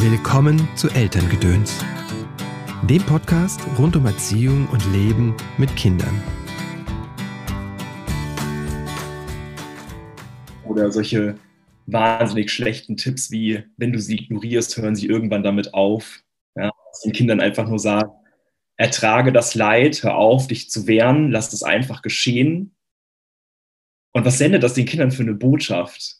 [0.00, 1.84] Willkommen zu Elterngedöns,
[2.88, 6.22] dem Podcast rund um Erziehung und Leben mit Kindern.
[10.64, 11.34] Oder solche
[11.86, 16.22] wahnsinnig schlechten Tipps wie, wenn du sie ignorierst, hören sie irgendwann damit auf.
[16.54, 16.70] Ja,
[17.04, 18.12] den Kindern einfach nur sagen,
[18.76, 22.72] ertrage das Leid, hör auf, dich zu wehren, lass es einfach geschehen.
[24.12, 26.17] Und was sendet das den Kindern für eine Botschaft?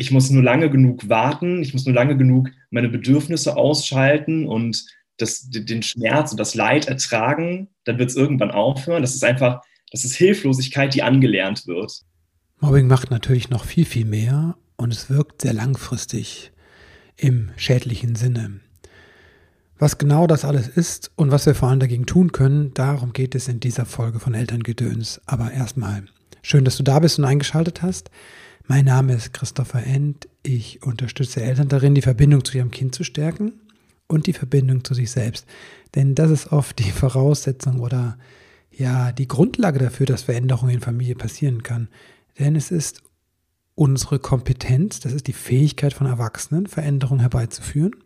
[0.00, 4.86] Ich muss nur lange genug warten, ich muss nur lange genug meine Bedürfnisse ausschalten und
[5.16, 9.02] das, den Schmerz und das Leid ertragen, dann wird es irgendwann aufhören.
[9.02, 12.02] Das ist einfach, das ist Hilflosigkeit, die angelernt wird.
[12.60, 16.52] Mobbing macht natürlich noch viel, viel mehr und es wirkt sehr langfristig
[17.16, 18.60] im schädlichen Sinne.
[19.80, 23.34] Was genau das alles ist und was wir vor allem dagegen tun können, darum geht
[23.34, 25.20] es in dieser Folge von Elterngedöns.
[25.26, 26.04] Aber erstmal,
[26.40, 28.10] schön, dass du da bist und eingeschaltet hast.
[28.70, 30.28] Mein Name ist Christopher End.
[30.42, 33.54] Ich unterstütze Eltern darin, die Verbindung zu ihrem Kind zu stärken
[34.08, 35.46] und die Verbindung zu sich selbst.
[35.94, 38.18] Denn das ist oft die Voraussetzung oder
[38.70, 41.88] ja, die Grundlage dafür, dass Veränderung in Familie passieren kann.
[42.38, 43.02] Denn es ist
[43.74, 47.96] unsere Kompetenz, das ist die Fähigkeit von Erwachsenen, Veränderung herbeizuführen.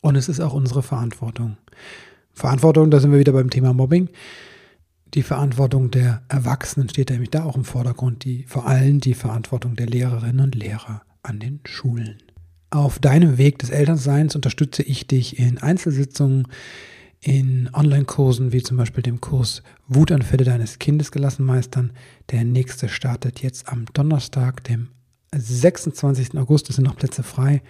[0.00, 1.58] Und es ist auch unsere Verantwortung.
[2.32, 4.08] Verantwortung, da sind wir wieder beim Thema Mobbing
[5.14, 9.76] die Verantwortung der Erwachsenen steht nämlich da auch im Vordergrund, die, vor allem die Verantwortung
[9.76, 12.18] der Lehrerinnen und Lehrer an den Schulen.
[12.70, 16.48] Auf deinem Weg des Elternseins unterstütze ich dich in Einzelsitzungen,
[17.20, 21.92] in Online-Kursen wie zum Beispiel dem Kurs Wutanfälle deines Kindes gelassen meistern.
[22.30, 24.88] Der nächste startet jetzt am Donnerstag, dem
[25.34, 26.36] 26.
[26.36, 26.68] August.
[26.68, 27.62] Es sind noch Plätze frei.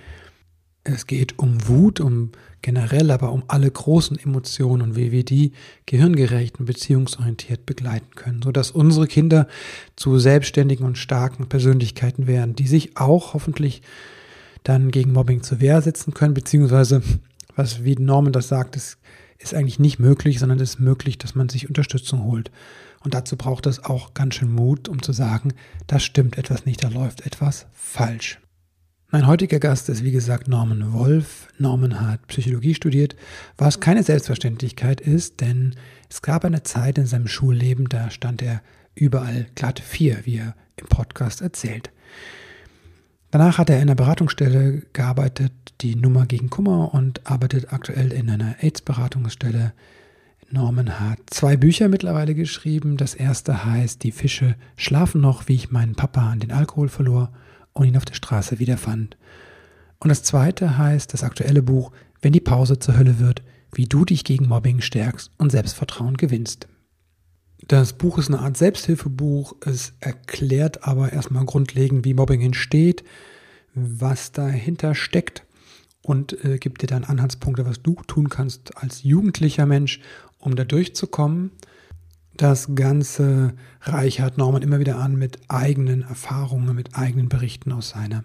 [0.89, 2.31] Es geht um Wut, um
[2.63, 5.53] generell, aber um alle großen Emotionen und wie wir die
[5.87, 9.49] gehirngerecht und beziehungsorientiert begleiten können, sodass unsere Kinder
[9.97, 13.83] zu selbstständigen und starken Persönlichkeiten werden, die sich auch hoffentlich
[14.63, 17.03] dann gegen Mobbing zur Wehr setzen können, beziehungsweise,
[17.57, 18.99] was wie Norman das sagt, ist,
[19.39, 22.53] ist eigentlich nicht möglich, sondern es ist möglich, dass man sich Unterstützung holt.
[23.03, 25.53] Und dazu braucht es auch ganz schön Mut, um zu sagen,
[25.89, 28.39] da stimmt etwas nicht, da läuft etwas falsch.
[29.09, 31.47] Mein heutiger Gast ist wie gesagt Norman Wolf.
[31.59, 33.15] Norman hat Psychologie studiert,
[33.57, 35.77] was keine Selbstverständlichkeit ist, denn
[36.11, 38.63] es gab eine Zeit in seinem Schulleben, da stand er
[38.97, 41.93] überall glatt vier, wie er im Podcast erzählt.
[43.31, 45.53] Danach hat er in einer Beratungsstelle gearbeitet,
[45.83, 49.73] die Nummer gegen Kummer und arbeitet aktuell in einer AIDS-Beratungsstelle.
[50.51, 52.97] Norman hat zwei Bücher mittlerweile geschrieben.
[52.97, 57.31] Das erste heißt Die Fische schlafen noch, wie ich meinen Papa an den Alkohol verlor
[57.77, 59.17] und ihn auf der Straße wiederfand.
[59.99, 61.93] Und das zweite heißt das aktuelle Buch
[62.23, 63.43] Wenn die Pause zur Hölle wird,
[63.73, 66.67] wie du dich gegen Mobbing stärkst und Selbstvertrauen gewinnst.
[67.69, 69.57] Das Buch ist eine Art Selbsthilfebuch.
[69.61, 73.05] Es erklärt aber erstmal grundlegend, wie Mobbing entsteht,
[73.75, 75.45] was dahinter steckt
[76.01, 80.01] und äh, gibt dir dann Anhaltspunkte, was du tun kannst als jugendlicher Mensch,
[80.39, 81.51] um da durchzukommen.
[82.37, 88.25] Das Ganze reichert Norman immer wieder an mit eigenen Erfahrungen, mit eigenen Berichten aus seinem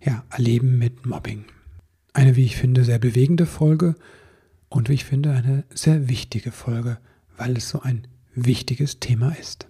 [0.00, 1.44] ja, Erleben mit Mobbing.
[2.14, 3.96] Eine, wie ich finde, sehr bewegende Folge
[4.70, 6.96] und wie ich finde, eine sehr wichtige Folge,
[7.36, 9.68] weil es so ein wichtiges Thema ist.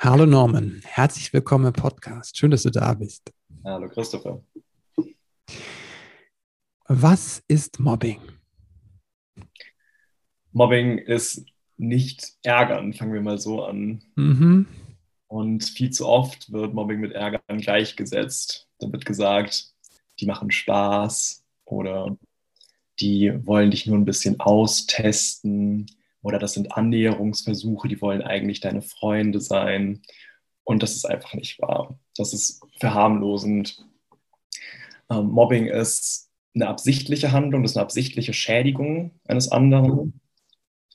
[0.00, 2.36] Hallo Norman, herzlich willkommen im Podcast.
[2.36, 3.32] Schön, dass du da bist.
[3.64, 4.42] Hallo Christopher.
[6.88, 8.20] Was ist Mobbing?
[10.50, 11.44] Mobbing ist
[11.76, 14.02] nicht ärgern, fangen wir mal so an.
[14.16, 14.66] Mhm.
[15.26, 18.68] Und viel zu oft wird Mobbing mit Ärgern gleichgesetzt.
[18.78, 19.72] Da wird gesagt,
[20.20, 22.16] die machen Spaß oder
[23.00, 25.86] die wollen dich nur ein bisschen austesten
[26.22, 30.02] oder das sind Annäherungsversuche, die wollen eigentlich deine Freunde sein.
[30.62, 31.98] Und das ist einfach nicht wahr.
[32.16, 33.84] Das ist verharmlosend.
[35.10, 40.20] Ähm, Mobbing ist eine absichtliche Handlung, das ist eine absichtliche Schädigung eines anderen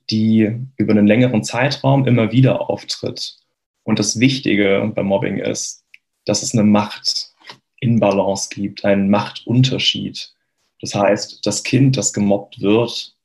[0.10, 3.38] die über einen längeren Zeitraum immer wieder auftritt.
[3.84, 5.86] Und das Wichtige beim Mobbing ist,
[6.26, 10.34] dass es eine Machtinbalance gibt, einen Machtunterschied.
[10.82, 13.16] Das heißt, das Kind, das gemobbt wird,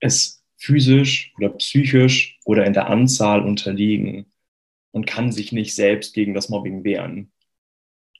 [0.00, 4.26] ist physisch oder psychisch oder in der Anzahl unterlegen
[4.92, 7.32] und kann sich nicht selbst gegen das Mobbing wehren.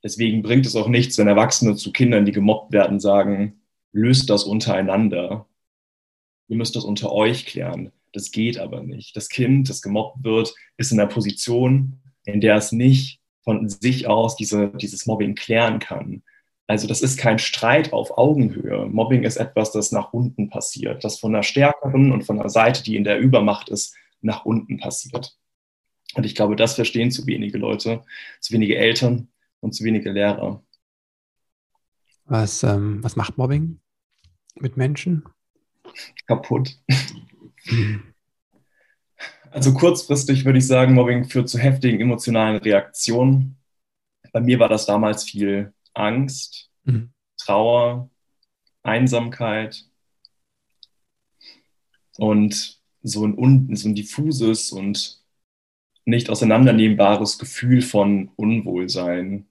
[0.03, 3.61] Deswegen bringt es auch nichts, wenn Erwachsene zu Kindern, die gemobbt werden, sagen,
[3.93, 5.47] löst das untereinander
[6.49, 7.93] ihr müsst das unter euch klären.
[8.13, 9.17] Das geht aber nicht.
[9.17, 14.09] Das Kind, das gemobbt wird, ist in einer Position, in der es nicht von sich
[14.09, 16.23] aus diese, dieses Mobbing klären kann.
[16.67, 18.87] Also das ist kein Streit auf Augenhöhe.
[18.87, 22.83] Mobbing ist etwas, das nach unten passiert, das von der stärkeren und von der Seite,
[22.83, 25.37] die in der Übermacht ist, nach unten passiert.
[26.15, 28.03] Und ich glaube, das verstehen zu wenige Leute,
[28.41, 29.29] zu wenige Eltern
[29.61, 30.65] und zu wenige Lehrer.
[32.25, 33.81] Was, ähm, was macht Mobbing
[34.57, 35.25] mit Menschen?
[36.27, 36.79] Kaputt.
[39.51, 43.57] Also kurzfristig würde ich sagen, Mobbing führt zu heftigen emotionalen Reaktionen.
[44.33, 47.11] Bei mir war das damals viel Angst, mhm.
[47.39, 48.11] Trauer,
[48.83, 49.85] Einsamkeit
[52.19, 55.23] und so ein, so ein diffuses und
[56.05, 59.49] nicht auseinandernehmbares Gefühl von Unwohlsein.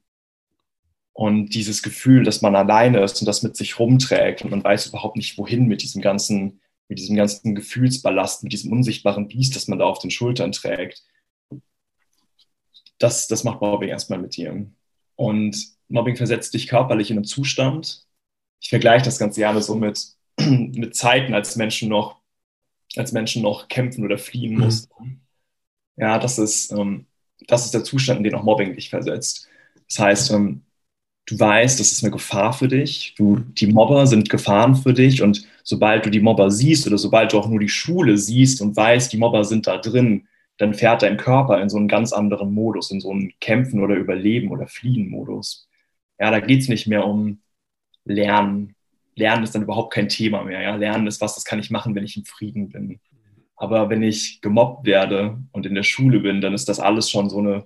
[1.18, 4.88] Und dieses Gefühl, dass man alleine ist und das mit sich rumträgt und man weiß
[4.88, 6.60] überhaupt nicht, wohin mit diesem ganzen,
[6.90, 11.06] mit diesem ganzen Gefühlsballast, mit diesem unsichtbaren Biest, das man da auf den Schultern trägt.
[12.98, 14.70] Das, das macht Mobbing erstmal mit dir.
[15.16, 15.56] Und
[15.88, 18.06] Mobbing versetzt dich körperlich in einen Zustand.
[18.60, 20.06] Ich vergleiche das ganz gerne so mit,
[20.38, 22.20] mit Zeiten, als Menschen noch,
[22.98, 24.66] als Menschen noch kämpfen oder fliehen mhm.
[24.66, 25.26] mussten.
[25.96, 27.06] Ja, das ist, ähm,
[27.48, 29.48] das ist der Zustand, in den auch Mobbing dich versetzt.
[29.88, 30.65] Das heißt, ähm,
[31.26, 33.16] du weißt, das ist eine Gefahr für dich.
[33.18, 35.22] Du, die Mobber sind Gefahren für dich.
[35.22, 38.76] Und sobald du die Mobber siehst oder sobald du auch nur die Schule siehst und
[38.76, 40.28] weißt, die Mobber sind da drin,
[40.58, 43.96] dann fährt dein Körper in so einen ganz anderen Modus, in so einen Kämpfen oder
[43.96, 45.68] Überleben oder Fliehen-Modus.
[46.20, 47.40] Ja, da geht es nicht mehr um
[48.06, 48.76] Lernen.
[49.16, 50.62] Lernen ist dann überhaupt kein Thema mehr.
[50.62, 50.76] Ja?
[50.76, 53.00] Lernen ist was, das kann ich machen, wenn ich im Frieden bin.
[53.58, 57.30] Aber wenn ich gemobbt werde und in der Schule bin, dann ist das alles schon
[57.30, 57.66] so eine,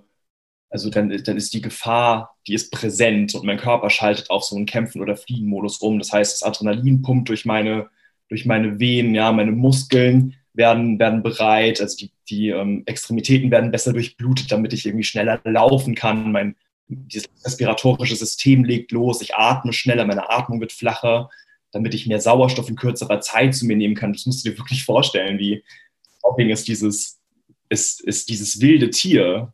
[0.70, 4.56] also dann, dann ist die Gefahr, die ist präsent und mein Körper schaltet auf so
[4.56, 5.98] einen Kämpfen- oder Fliehen-Modus um.
[5.98, 7.88] Das heißt, das Adrenalin pumpt durch meine,
[8.28, 13.70] durch meine Venen, ja, meine Muskeln werden, werden bereit, also die, die ähm, Extremitäten werden
[13.70, 16.32] besser durchblutet, damit ich irgendwie schneller laufen kann.
[16.32, 16.56] Mein
[16.88, 21.30] dieses respiratorische System legt los, ich atme schneller, meine Atmung wird flacher
[21.72, 24.12] damit ich mehr Sauerstoff in kürzerer Zeit zu mir nehmen kann.
[24.12, 25.62] Das musst du dir wirklich vorstellen, wie
[26.22, 27.20] Hopping ist dieses,
[27.68, 29.52] ist, ist dieses wilde Tier,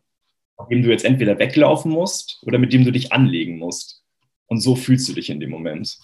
[0.65, 4.03] dem du jetzt entweder weglaufen musst oder mit dem du dich anlegen musst.
[4.47, 5.99] Und so fühlst du dich in dem Moment.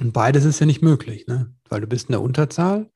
[0.00, 1.54] Und beides ist ja nicht möglich, ne?
[1.68, 2.90] weil du bist in der Unterzahl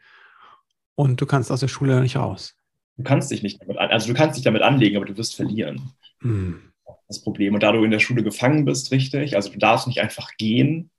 [0.97, 2.57] und du kannst aus der Schule nicht raus.
[2.97, 5.37] Du kannst dich nicht damit, an, also du kannst dich damit anlegen, aber du wirst
[5.37, 5.93] verlieren.
[6.21, 6.73] Hm.
[7.07, 7.55] Das Problem.
[7.55, 10.91] Und da du in der Schule gefangen bist, richtig, also du darfst nicht einfach gehen,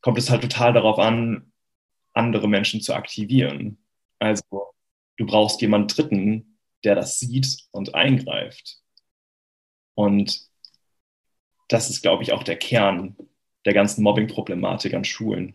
[0.00, 1.52] kommt es halt total darauf an,
[2.12, 3.78] andere Menschen zu aktivieren.
[4.18, 4.74] Also
[5.16, 6.53] du brauchst jemanden Dritten,
[6.84, 8.78] der das sieht und eingreift.
[9.94, 10.48] Und
[11.68, 13.16] das ist, glaube ich, auch der Kern
[13.64, 15.54] der ganzen Mobbing-Problematik an Schulen,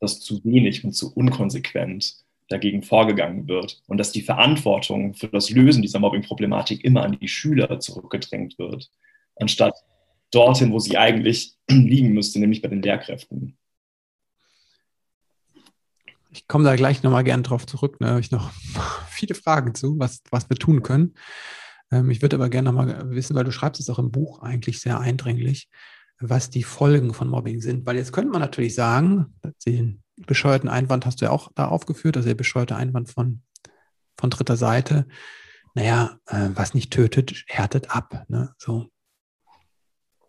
[0.00, 5.50] dass zu wenig und zu unkonsequent dagegen vorgegangen wird und dass die Verantwortung für das
[5.50, 8.90] Lösen dieser Mobbing-Problematik immer an die Schüler zurückgedrängt wird,
[9.36, 9.74] anstatt
[10.30, 13.58] dorthin, wo sie eigentlich liegen müsste, nämlich bei den Lehrkräften.
[16.38, 17.96] Ich komme da gleich nochmal gern drauf zurück.
[17.98, 18.52] Da habe ich noch
[19.08, 21.14] viele Fragen zu, was, was wir tun können.
[21.90, 24.80] Ähm, ich würde aber gerne nochmal wissen, weil du schreibst es auch im Buch eigentlich
[24.80, 25.68] sehr eindringlich,
[26.20, 27.86] was die Folgen von Mobbing sind.
[27.86, 29.34] Weil jetzt könnte man natürlich sagen,
[29.66, 33.42] den bescheuerten Einwand hast du ja auch da aufgeführt, also der bescheuerte Einwand von,
[34.16, 35.08] von dritter Seite.
[35.74, 38.26] Naja, äh, was nicht tötet, härtet ab.
[38.28, 38.54] Ne?
[38.58, 38.86] So.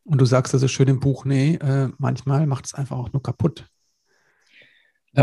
[0.06, 3.21] Und du sagst also schön im Buch, nee, äh, manchmal macht es einfach auch nur
[3.21, 3.67] kaputt.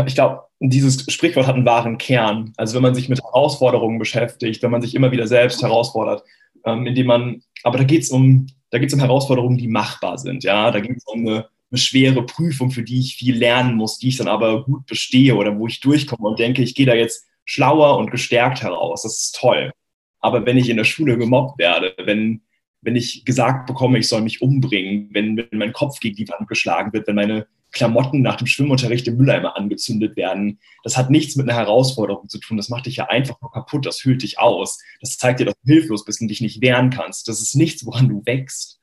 [0.05, 2.53] Ich glaube, dieses Sprichwort hat einen wahren Kern.
[2.57, 6.23] Also wenn man sich mit Herausforderungen beschäftigt, wenn man sich immer wieder selbst herausfordert,
[6.65, 10.17] ähm, indem man, aber da geht es um, da geht es um Herausforderungen, die machbar
[10.17, 10.43] sind.
[10.43, 13.97] Ja, da geht es um eine, eine, schwere Prüfung, für die ich viel lernen muss,
[13.97, 16.93] die ich dann aber gut bestehe oder wo ich durchkomme und denke, ich gehe da
[16.93, 19.03] jetzt schlauer und gestärkt heraus.
[19.03, 19.71] Das ist toll.
[20.19, 22.41] Aber wenn ich in der Schule gemobbt werde, wenn
[22.87, 26.47] wenn ich gesagt bekomme, ich soll mich umbringen, wenn, wenn mein Kopf gegen die Wand
[26.47, 30.61] geschlagen wird, wenn meine Klamotten nach dem Schwimmunterricht im Mülleimer angezündet werden.
[30.83, 32.55] Das hat nichts mit einer Herausforderung zu tun.
[32.55, 33.85] Das macht dich ja einfach nur kaputt.
[33.85, 34.81] Das hüllt dich aus.
[35.01, 37.27] Das zeigt dir, dass du hilflos bist und dich nicht wehren kannst.
[37.27, 38.79] Das ist nichts, woran du wächst.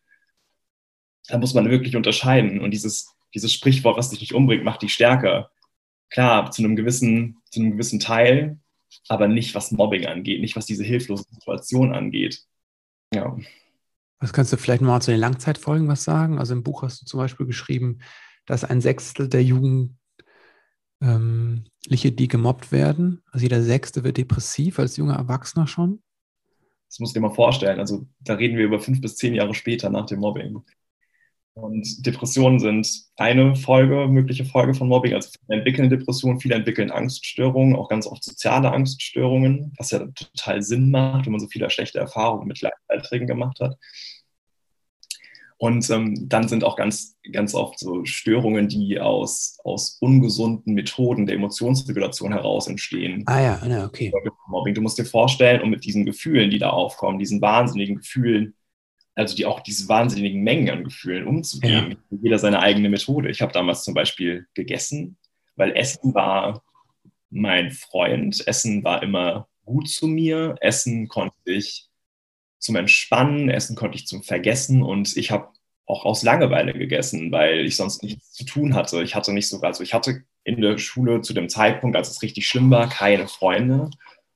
[1.29, 2.61] Da muss man wirklich unterscheiden.
[2.61, 5.51] Und dieses, dieses Sprichwort, was dich nicht umbringt, macht dich stärker.
[6.11, 8.59] Klar, zu einem gewissen, zu einem gewissen Teil,
[9.09, 12.43] aber nicht was Mobbing angeht, nicht was diese hilflose Situation angeht.
[13.15, 13.35] Ja.
[14.25, 16.39] Was kannst du vielleicht mal zu den Langzeitfolgen was sagen?
[16.39, 17.99] Also im Buch hast du zum Beispiel geschrieben,
[18.47, 19.99] dass ein Sechstel der Jugendliche,
[21.91, 26.03] die gemobbt werden, also jeder Sechste wird depressiv als junger Erwachsener schon.
[26.89, 27.79] Das musst du dir mal vorstellen.
[27.79, 30.63] Also da reden wir über fünf bis zehn Jahre später nach dem Mobbing.
[31.53, 35.13] Und Depressionen sind eine Folge, mögliche Folge von Mobbing.
[35.13, 40.63] Also viele entwickeln Depressionen, viele entwickeln Angststörungen, auch ganz oft soziale Angststörungen, was ja total
[40.63, 43.77] Sinn macht, wenn man so viele schlechte Erfahrungen mit Gleichaltrigen gemacht hat.
[45.65, 51.25] Und ähm, dann sind auch ganz, ganz oft so Störungen, die aus, aus ungesunden Methoden
[51.25, 53.23] der Emotionsregulation heraus entstehen.
[53.25, 54.13] Ah ja, ja, okay.
[54.47, 54.75] Mobbing.
[54.75, 58.53] Du musst dir vorstellen, und mit diesen Gefühlen, die da aufkommen, diesen wahnsinnigen Gefühlen,
[59.15, 61.97] also die auch diese wahnsinnigen Mengen an Gefühlen umzugehen.
[62.11, 62.19] Ja.
[62.23, 63.31] Jeder seine eigene Methode.
[63.31, 65.17] Ich habe damals zum Beispiel gegessen,
[65.57, 66.63] weil Essen war
[67.31, 68.47] mein Freund.
[68.47, 70.57] Essen war immer gut zu mir.
[70.61, 71.89] Essen konnte ich
[72.59, 75.54] zum Entspannen, Essen konnte ich zum Vergessen und ich habe
[75.87, 79.03] auch aus Langeweile gegessen, weil ich sonst nichts zu tun hatte.
[79.03, 82.23] Ich hatte nicht sogar, also ich hatte in der Schule zu dem Zeitpunkt, als es
[82.23, 83.91] richtig schlimm war, keine Freunde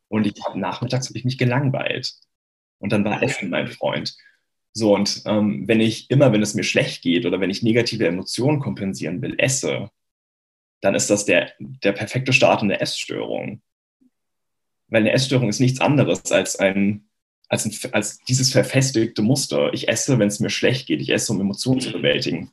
[0.08, 2.14] und ich habe nachmittags habe ich mich gelangweilt
[2.78, 4.16] und dann war Essen mein Freund.
[4.72, 8.06] So, und ähm, wenn ich immer, wenn es mir schlecht geht oder wenn ich negative
[8.06, 9.90] Emotionen kompensieren will, esse,
[10.80, 13.62] dann ist das der, der perfekte Start in der Essstörung.
[14.88, 17.07] Weil eine Essstörung ist nichts anderes als ein,
[17.48, 19.72] als, ein, als dieses verfestigte Muster.
[19.72, 21.00] Ich esse, wenn es mir schlecht geht.
[21.00, 22.50] Ich esse, um Emotionen zu bewältigen.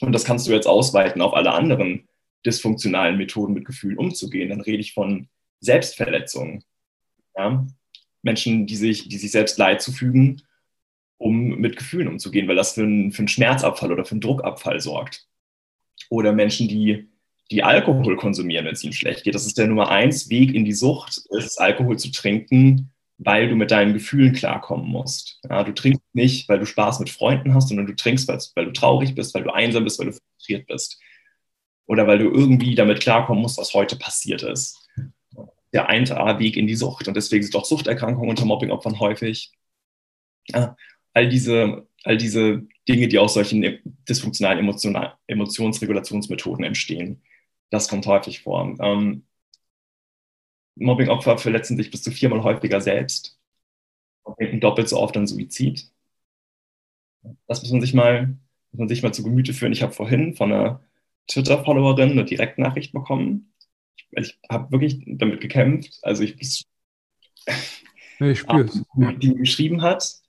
[0.00, 2.08] Und das kannst du jetzt ausweiten auf alle anderen
[2.44, 4.50] dysfunktionalen Methoden mit Gefühlen umzugehen.
[4.50, 5.28] Dann rede ich von
[5.60, 6.62] Selbstverletzungen.
[7.36, 7.66] Ja?
[8.22, 10.42] Menschen, die sich, die sich selbst Leid zufügen
[11.18, 14.80] um mit Gefühlen umzugehen, weil das für, ein, für einen Schmerzabfall oder für einen Druckabfall
[14.80, 15.26] sorgt.
[16.10, 17.08] Oder Menschen, die,
[17.50, 19.34] die Alkohol konsumieren, wenn es ihnen schlecht geht.
[19.34, 23.56] Das ist der Nummer eins Weg in die Sucht, ist Alkohol zu trinken, weil du
[23.56, 25.40] mit deinen Gefühlen klarkommen musst.
[25.48, 28.66] Ja, du trinkst nicht, weil du Spaß mit Freunden hast, sondern du trinkst, weil, weil
[28.66, 31.00] du traurig bist, weil du einsam bist, weil du frustriert bist.
[31.86, 34.88] Oder weil du irgendwie damit klarkommen musst, was heute passiert ist.
[35.72, 37.08] Der 1A-Weg in die Sucht.
[37.08, 39.52] Und deswegen sind auch Suchterkrankungen unter Mobbingopfern häufig.
[40.48, 40.76] Ja,
[41.12, 44.96] all diese, all diese Dinge, die aus solchen dysfunktionalen Emotion
[45.26, 47.22] Emotionsregulationsmethoden entstehen.
[47.70, 48.76] Das kommt häufig vor.
[48.80, 49.24] Ähm,
[50.76, 53.38] Mobbing-Opfer verletzen sich bis zu viermal häufiger selbst
[54.22, 55.90] und denken doppelt so oft an Suizid.
[57.46, 58.38] Das muss man sich mal,
[58.72, 59.72] muss man sich mal zu Gemüte führen.
[59.72, 60.82] Ich habe vorhin von einer
[61.28, 63.52] Twitter-Followerin eine Direktnachricht bekommen.
[63.96, 65.98] Ich, ich habe wirklich damit gekämpft.
[66.02, 66.36] Also ich,
[68.20, 68.82] ich spüre es.
[69.18, 70.20] Die geschrieben hat,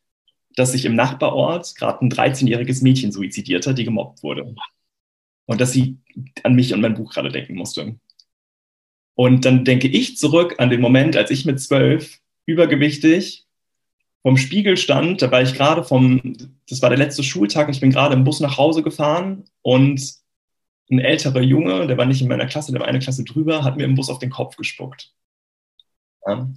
[0.56, 4.56] dass sich im Nachbarort gerade ein 13-jähriges Mädchen suizidiert hat, die gemobbt wurde.
[5.46, 5.98] Und dass sie
[6.44, 8.00] an mich und mein Buch gerade denken musste.
[9.18, 13.46] Und dann denke ich zurück an den Moment, als ich mit zwölf übergewichtig
[14.22, 15.22] vom Spiegel stand.
[15.22, 16.38] Da war ich gerade vom,
[16.70, 20.02] das war der letzte Schultag, ich bin gerade im Bus nach Hause gefahren und
[20.90, 23.76] ein älterer Junge, der war nicht in meiner Klasse, der war eine Klasse drüber, hat
[23.76, 25.12] mir im Bus auf den Kopf gespuckt.
[26.26, 26.48] Ja.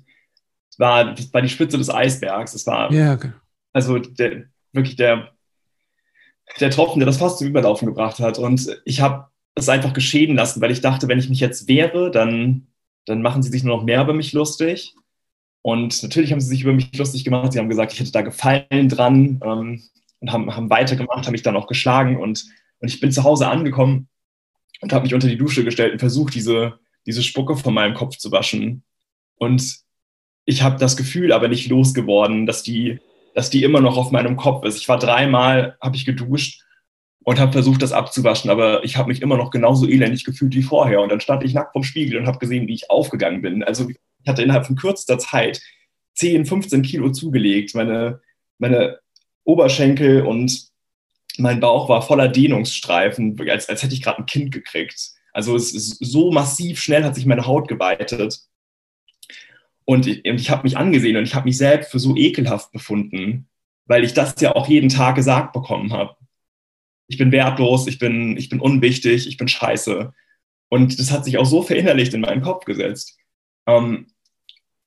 [0.68, 2.52] Das, war, das war die Spitze des Eisbergs.
[2.52, 3.32] Das war ja, okay
[3.72, 5.30] also der, wirklich der,
[6.58, 8.38] der Tropfen, der das fast zum Überlaufen gebracht hat.
[8.38, 12.10] Und ich habe es einfach geschehen lassen, weil ich dachte, wenn ich mich jetzt wehre,
[12.10, 12.66] dann,
[13.06, 14.94] dann machen sie sich nur noch mehr über mich lustig.
[15.62, 17.52] Und natürlich haben sie sich über mich lustig gemacht.
[17.52, 19.82] Sie haben gesagt, ich hätte da Gefallen dran ähm,
[20.20, 22.16] und haben, haben weitergemacht, haben mich dann auch geschlagen.
[22.16, 22.46] Und,
[22.78, 24.08] und ich bin zu Hause angekommen
[24.80, 28.16] und habe mich unter die Dusche gestellt und versucht, diese, diese Spucke von meinem Kopf
[28.16, 28.84] zu waschen.
[29.36, 29.80] Und
[30.46, 33.00] ich habe das Gefühl aber nicht losgeworden, dass die,
[33.34, 34.78] dass die immer noch auf meinem Kopf ist.
[34.78, 36.62] Ich war dreimal, habe ich geduscht
[37.24, 40.62] und habe versucht, das abzuwaschen, aber ich habe mich immer noch genauso elendig gefühlt wie
[40.62, 41.00] vorher.
[41.00, 43.62] Und dann stand ich nackt vom Spiegel und habe gesehen, wie ich aufgegangen bin.
[43.62, 45.60] Also ich hatte innerhalb von kürzester Zeit
[46.14, 47.74] 10, 15 Kilo zugelegt.
[47.74, 48.20] Meine,
[48.58, 48.98] meine
[49.44, 50.70] Oberschenkel und
[51.38, 55.10] mein Bauch war voller Dehnungsstreifen, als, als hätte ich gerade ein Kind gekriegt.
[55.32, 58.40] Also es ist so massiv schnell hat sich meine Haut geweitet.
[59.84, 63.48] Und ich, ich habe mich angesehen und ich habe mich selbst für so ekelhaft befunden,
[63.86, 66.16] weil ich das ja auch jeden Tag gesagt bekommen habe.
[67.10, 70.12] Ich bin wertlos, ich bin, ich bin unwichtig, ich bin scheiße.
[70.68, 73.18] Und das hat sich auch so verinnerlicht in meinen Kopf gesetzt.
[73.66, 74.06] Ähm,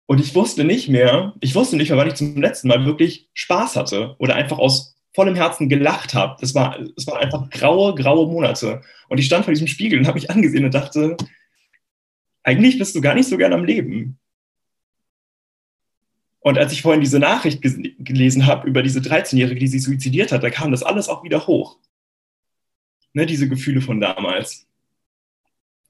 [0.05, 3.29] und ich wusste nicht mehr, ich wusste nicht mehr, wann ich zum letzten Mal wirklich
[3.33, 6.37] Spaß hatte oder einfach aus vollem Herzen gelacht habe.
[6.39, 8.81] Das war, das waren einfach graue, graue Monate.
[9.09, 11.17] Und ich stand vor diesem Spiegel und habe mich angesehen und dachte,
[12.43, 14.17] eigentlich bist du gar nicht so gern am Leben.
[16.39, 20.43] Und als ich vorhin diese Nachricht gelesen habe über diese 13-Jährige, die sich suizidiert hat,
[20.43, 21.79] da kam das alles auch wieder hoch.
[23.13, 24.67] Ne, diese Gefühle von damals.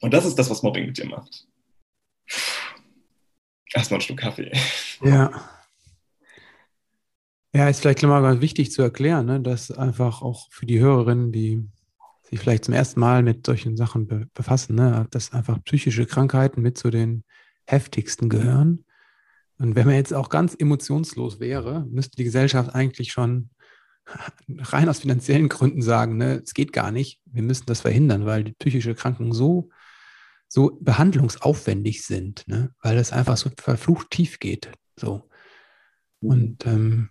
[0.02, 1.48] Und das ist das, was Mobbing mit dir macht.
[3.74, 4.52] Erstmal ein Stück Kaffee.
[5.04, 5.32] Ja.
[7.56, 11.32] Ja, ist vielleicht mal ganz wichtig zu erklären, ne, dass einfach auch für die Hörerinnen,
[11.32, 11.68] die
[12.24, 16.62] sich vielleicht zum ersten Mal mit solchen Sachen be befassen, ne, dass einfach psychische Krankheiten
[16.62, 17.26] mit zu den
[17.66, 18.86] heftigsten gehören
[19.64, 23.50] und wenn man jetzt auch ganz emotionslos wäre, müsste die Gesellschaft eigentlich schon
[24.60, 28.44] rein aus finanziellen Gründen sagen, ne, es geht gar nicht, wir müssen das verhindern, weil
[28.44, 29.70] die psychische Krankungen so,
[30.48, 34.72] so behandlungsaufwendig sind, ne, weil es einfach so verflucht tief geht.
[35.00, 35.30] So.
[36.20, 37.10] Und ähm,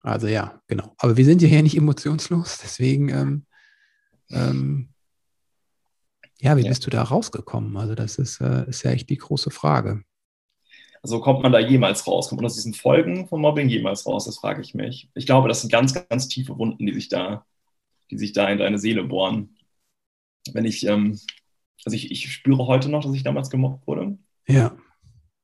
[0.00, 0.94] also ja, genau.
[0.98, 3.46] Aber wir sind ja hier nicht emotionslos, deswegen ähm,
[4.30, 4.94] ähm,
[6.40, 6.68] ja, wie ja.
[6.68, 7.76] bist du da rausgekommen?
[7.76, 10.02] Also das ist, äh, ist ja echt die große Frage.
[11.02, 12.28] Also kommt man da jemals raus?
[12.28, 14.24] Kommt man aus diesen Folgen von Mobbing jemals raus?
[14.24, 15.10] Das frage ich mich.
[15.14, 17.46] Ich glaube, das sind ganz, ganz tiefe Wunden, die sich da,
[18.10, 19.56] die sich da in deine Seele bohren.
[20.52, 21.18] Wenn ich, ähm,
[21.84, 24.18] also ich, ich spüre heute noch, dass ich damals gemobbt wurde.
[24.46, 24.76] Ja.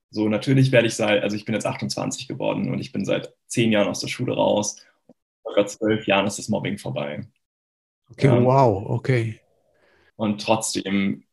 [0.09, 3.33] So, natürlich werde ich seit, also ich bin jetzt 28 geworden und ich bin seit
[3.47, 4.85] zehn Jahren aus der Schule raus.
[5.43, 7.27] Vor zwölf Jahren ist das Mobbing vorbei.
[8.11, 9.39] Okay, ähm, wow, okay.
[10.15, 11.23] Und trotzdem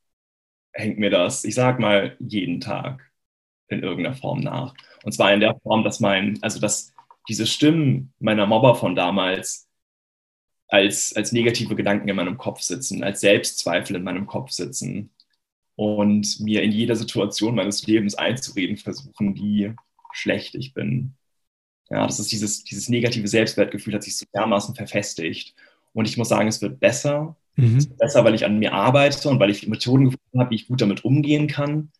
[0.72, 3.11] hängt mir das, ich sag mal, jeden Tag
[3.72, 4.74] in irgendeiner Form nach.
[5.04, 6.92] Und zwar in der Form, dass mein, also dass
[7.28, 9.68] diese Stimmen meiner Mobber von damals
[10.68, 15.10] als, als negative Gedanken in meinem Kopf sitzen, als Selbstzweifel in meinem Kopf sitzen
[15.76, 19.74] und mir in jeder Situation meines Lebens einzureden versuchen, wie
[20.12, 21.14] schlecht ich bin.
[21.90, 25.54] Ja, das ist dieses, dieses negative Selbstwertgefühl hat sich so dermaßen verfestigt.
[25.92, 27.36] Und ich muss sagen, es wird besser.
[27.56, 27.76] Mhm.
[27.76, 30.54] Es wird besser, weil ich an mir arbeite und weil ich Methoden gefunden habe, wie
[30.54, 31.92] ich gut damit umgehen kann.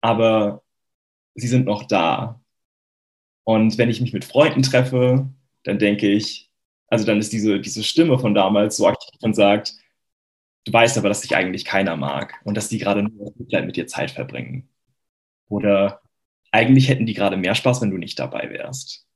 [0.00, 0.62] Aber
[1.40, 2.40] sie sind noch da.
[3.44, 5.28] Und wenn ich mich mit Freunden treffe,
[5.64, 6.50] dann denke ich,
[6.88, 9.74] also dann ist diese, diese Stimme von damals so aktiv und sagt,
[10.64, 13.86] du weißt aber, dass dich eigentlich keiner mag und dass die gerade nur mit dir
[13.86, 14.68] Zeit verbringen.
[15.48, 16.02] Oder
[16.52, 19.06] eigentlich hätten die gerade mehr Spaß, wenn du nicht dabei wärst.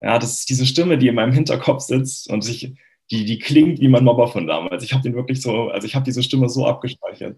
[0.00, 2.74] Ja, das ist diese Stimme, die in meinem Hinterkopf sitzt und sich,
[3.10, 4.84] die, die klingt wie mein Mobber von damals.
[4.84, 7.36] Ich habe den wirklich so, also ich habe diese Stimme so abgespeichert,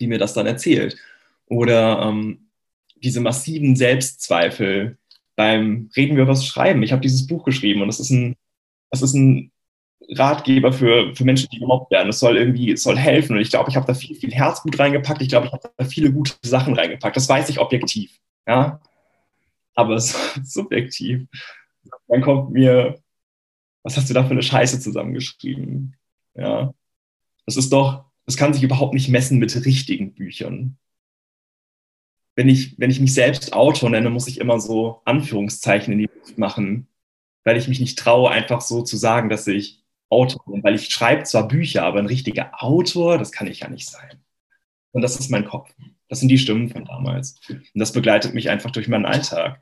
[0.00, 0.96] die mir das dann erzählt.
[1.46, 2.43] Oder ähm,
[2.96, 4.98] diese massiven Selbstzweifel
[5.36, 6.82] beim Reden wir das Schreiben.
[6.82, 8.36] Ich habe dieses Buch geschrieben und es ist ein,
[8.90, 9.50] es ist ein
[10.10, 12.10] Ratgeber für, für Menschen, die gemobbt werden.
[12.10, 13.36] Es soll irgendwie, es soll helfen.
[13.36, 15.22] Und ich glaube, ich habe da viel, viel Herzblut reingepackt.
[15.22, 17.16] Ich glaube, ich habe da viele gute Sachen reingepackt.
[17.16, 18.18] Das weiß ich objektiv.
[18.46, 18.80] Ja.
[19.74, 21.26] Aber es ist subjektiv.
[22.08, 23.00] Dann kommt mir,
[23.82, 25.96] was hast du da für eine Scheiße zusammengeschrieben?
[26.34, 26.72] Ja.
[27.46, 30.78] Das ist doch, das kann sich überhaupt nicht messen mit richtigen Büchern
[32.36, 36.10] wenn ich, wenn ich mich selbst Autor nenne, muss ich immer so Anführungszeichen in die
[36.12, 36.88] Luft machen,
[37.44, 40.62] weil ich mich nicht traue, einfach so zu sagen, dass ich Autor bin.
[40.64, 44.20] Weil ich schreibe zwar Bücher, aber ein richtiger Autor, das kann ich ja nicht sein.
[44.92, 45.72] Und das ist mein Kopf.
[46.08, 47.40] Das sind die Stimmen von damals.
[47.48, 49.60] Und das begleitet mich einfach durch meinen Alltag.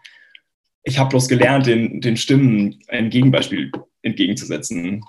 [0.83, 3.70] Ich habe bloß gelernt, den, den Stimmen ein Gegenbeispiel
[4.03, 5.05] entgegenzusetzen.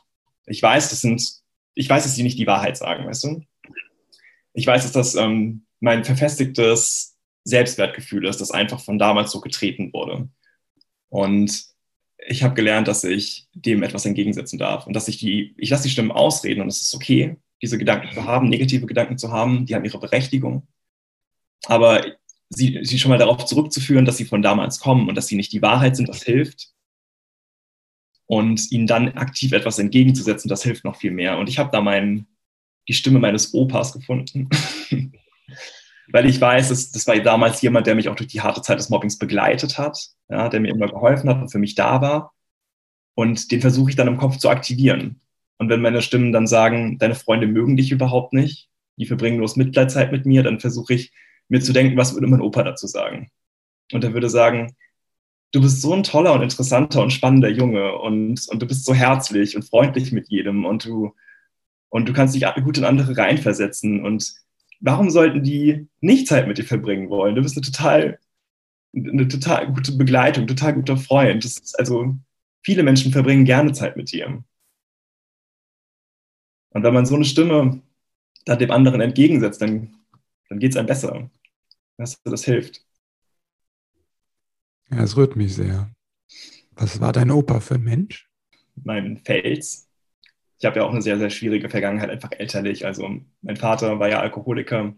[0.45, 1.23] Ich weiß, das sind,
[1.73, 3.43] ich weiß, dass sie nicht die Wahrheit sagen, weißt du?
[4.53, 7.12] Ich weiß, dass das ähm, mein verfestigtes
[7.43, 10.29] Selbstwertgefühl ist, das einfach von damals so getreten wurde.
[11.09, 11.65] Und
[12.27, 15.83] ich habe gelernt, dass ich dem etwas entgegensetzen darf und dass ich die, ich lasse
[15.83, 19.65] die Stimmen ausreden und es ist okay, diese Gedanken zu haben, negative Gedanken zu haben,
[19.65, 20.67] die haben ihre Berechtigung.
[21.65, 22.03] Aber
[22.49, 25.53] sie, sie schon mal darauf zurückzuführen, dass sie von damals kommen und dass sie nicht
[25.53, 26.69] die Wahrheit sind, das hilft.
[28.25, 31.37] Und ihnen dann aktiv etwas entgegenzusetzen, das hilft noch viel mehr.
[31.37, 32.27] Und ich habe da mein,
[32.87, 34.49] die Stimme meines Opas gefunden.
[36.11, 38.79] weil ich weiß, dass, das war damals jemand, der mich auch durch die harte Zeit
[38.79, 42.33] des Mobbings begleitet hat, ja, der mir immer geholfen hat und für mich da war.
[43.15, 45.21] Und den versuche ich dann im Kopf zu aktivieren.
[45.57, 49.55] Und wenn meine Stimmen dann sagen, deine Freunde mögen dich überhaupt nicht, die verbringen bloß
[49.55, 51.13] Mitleidzeit mit mir, dann versuche ich
[51.47, 53.31] mir zu denken, was würde mein Opa dazu sagen?
[53.91, 54.75] Und er würde sagen,
[55.51, 58.93] du bist so ein toller und interessanter und spannender Junge und, und du bist so
[58.93, 61.13] herzlich und freundlich mit jedem und du,
[61.89, 64.33] und du kannst dich gut in andere reinversetzen und
[64.83, 67.35] warum sollten die nicht Zeit mit dir verbringen wollen?
[67.35, 68.19] Du bist eine total,
[68.95, 71.45] eine total gute Begleitung, total guter Freund.
[71.77, 72.15] Also,
[72.61, 74.43] viele Menschen verbringen gerne Zeit mit dir.
[76.69, 77.81] Und wenn man so eine Stimme
[78.45, 79.95] dann dem anderen entgegensetzt, dann,
[80.49, 81.31] dann geht es einem besser.
[81.97, 82.85] Das, das hilft.
[84.91, 85.91] Ja, es rührt mich sehr.
[86.71, 88.29] Was war dein Opa für ein Mensch?
[88.75, 89.82] Mein Fels
[90.63, 92.85] ich habe ja auch eine sehr, sehr schwierige Vergangenheit, einfach elterlich.
[92.85, 94.93] Also mein Vater war ja Alkoholiker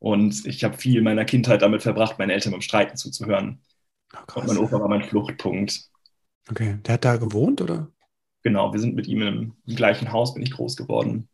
[0.00, 3.60] und ich habe viel meiner Kindheit damit verbracht, meinen Eltern beim Streiten zuzuhören.
[4.12, 5.88] Oh, und mein Opa war mein Fluchtpunkt.
[6.50, 7.92] Okay, der hat da gewohnt, oder?
[8.42, 11.28] Genau, wir sind mit ihm im, im gleichen Haus, bin ich groß geworden.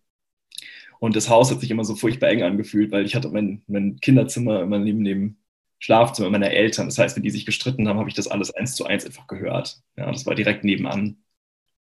[0.99, 3.97] Und das Haus hat sich immer so furchtbar eng angefühlt, weil ich hatte mein, mein
[3.99, 5.39] Kinderzimmer immer neben dem
[5.79, 6.89] Schlafzimmer meiner Eltern.
[6.89, 9.27] Das heißt, wenn die sich gestritten haben, habe ich das alles eins zu eins einfach
[9.27, 9.81] gehört.
[9.97, 11.17] Ja, das war direkt nebenan.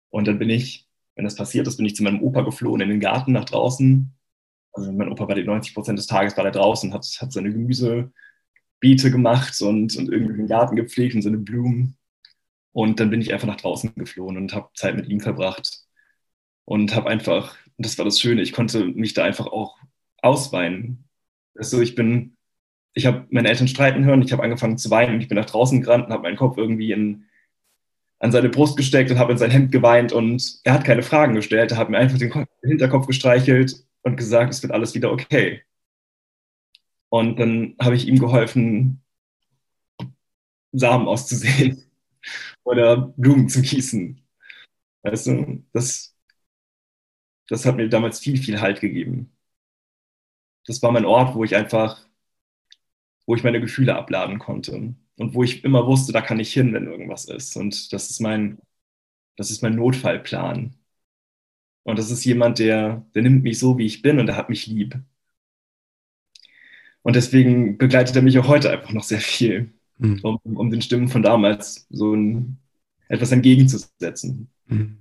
[0.09, 0.88] Und dann bin ich
[1.19, 4.15] wenn das passiert ist, bin ich zu meinem Opa geflohen in den Garten nach draußen.
[4.73, 7.51] Also mein Opa war die 90 Prozent des Tages war da draußen, hat, hat seine
[7.51, 11.97] Gemüsebeete gemacht und, und irgendwie den Garten gepflegt und seine Blumen.
[12.71, 15.81] Und dann bin ich einfach nach draußen geflohen und habe Zeit mit ihm verbracht.
[16.65, 19.77] Und habe einfach, das war das Schöne, ich konnte mich da einfach auch
[20.23, 21.09] ausweinen.
[21.57, 22.37] Also ich bin,
[22.95, 25.47] ich habe meine Eltern streiten hören, ich habe angefangen zu weinen und ich bin nach
[25.47, 27.25] draußen gerannt und habe meinen Kopf irgendwie in,
[28.21, 31.35] an seine Brust gesteckt und habe in sein Hemd geweint und er hat keine Fragen
[31.35, 31.73] gestellt.
[31.73, 35.63] Er hat mir einfach den Hinterkopf gestreichelt und gesagt, es wird alles wieder okay.
[37.11, 39.03] Und dann habe ich ihm geholfen,
[40.73, 41.85] Samen auszusehen
[42.65, 44.21] oder Blumen zu gießen.
[45.03, 46.17] Weißt du, das,
[47.49, 49.33] das hat mir damals viel, viel Halt gegeben.
[50.67, 52.07] Das war mein Ort, wo ich einfach,
[53.27, 56.73] wo ich meine Gefühle abladen konnte und wo ich immer wusste, da kann ich hin,
[56.73, 57.57] wenn irgendwas ist.
[57.57, 58.59] Und das ist mein,
[59.37, 60.77] das ist mein Notfallplan.
[61.83, 64.49] Und das ist jemand, der, der nimmt mich so, wie ich bin und der hat
[64.49, 64.97] mich lieb.
[67.03, 70.21] Und deswegen begleitet er mich auch heute einfach noch sehr viel, mhm.
[70.23, 72.59] um, um, den Stimmen von damals so ein,
[73.09, 74.51] etwas entgegenzusetzen.
[74.67, 74.99] Mhm.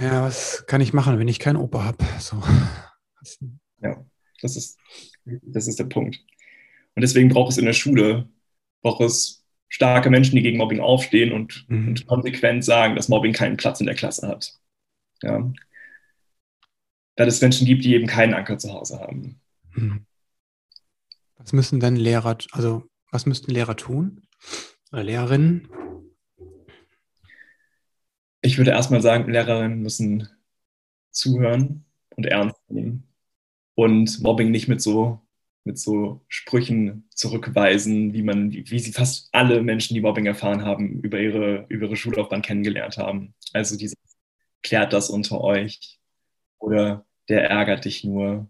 [0.00, 2.04] Ja, was kann ich machen, wenn ich keinen Opa habe?
[2.20, 2.40] So.
[3.80, 4.04] Ja,
[4.40, 4.78] das ist,
[5.24, 6.20] das ist der Punkt.
[6.94, 8.28] Und deswegen braucht es in der Schule,
[8.82, 11.88] es starke Menschen, die gegen Mobbing aufstehen und, mhm.
[11.88, 14.54] und konsequent sagen, dass Mobbing keinen Platz in der Klasse hat.
[15.22, 15.52] Ja.
[17.16, 19.40] Dass es Menschen gibt, die eben keinen Anker zu Hause haben.
[19.74, 20.06] Mhm.
[21.36, 24.22] Was müssen denn Lehrer, also was müssten Lehrer tun?
[24.92, 25.68] Oder Lehrerinnen?
[28.40, 30.28] Ich würde erstmal sagen, Lehrerinnen müssen
[31.10, 31.84] zuhören
[32.16, 33.04] und ernst nehmen
[33.74, 35.20] und Mobbing nicht mit so,
[35.68, 41.00] mit so Sprüchen zurückweisen, wie man, wie, sie fast alle Menschen, die Mobbing erfahren haben,
[41.00, 43.34] über ihre, über ihre Schullaufbahn kennengelernt haben.
[43.52, 43.96] Also dieses
[44.62, 46.00] klärt das unter euch
[46.58, 48.48] oder der ärgert dich nur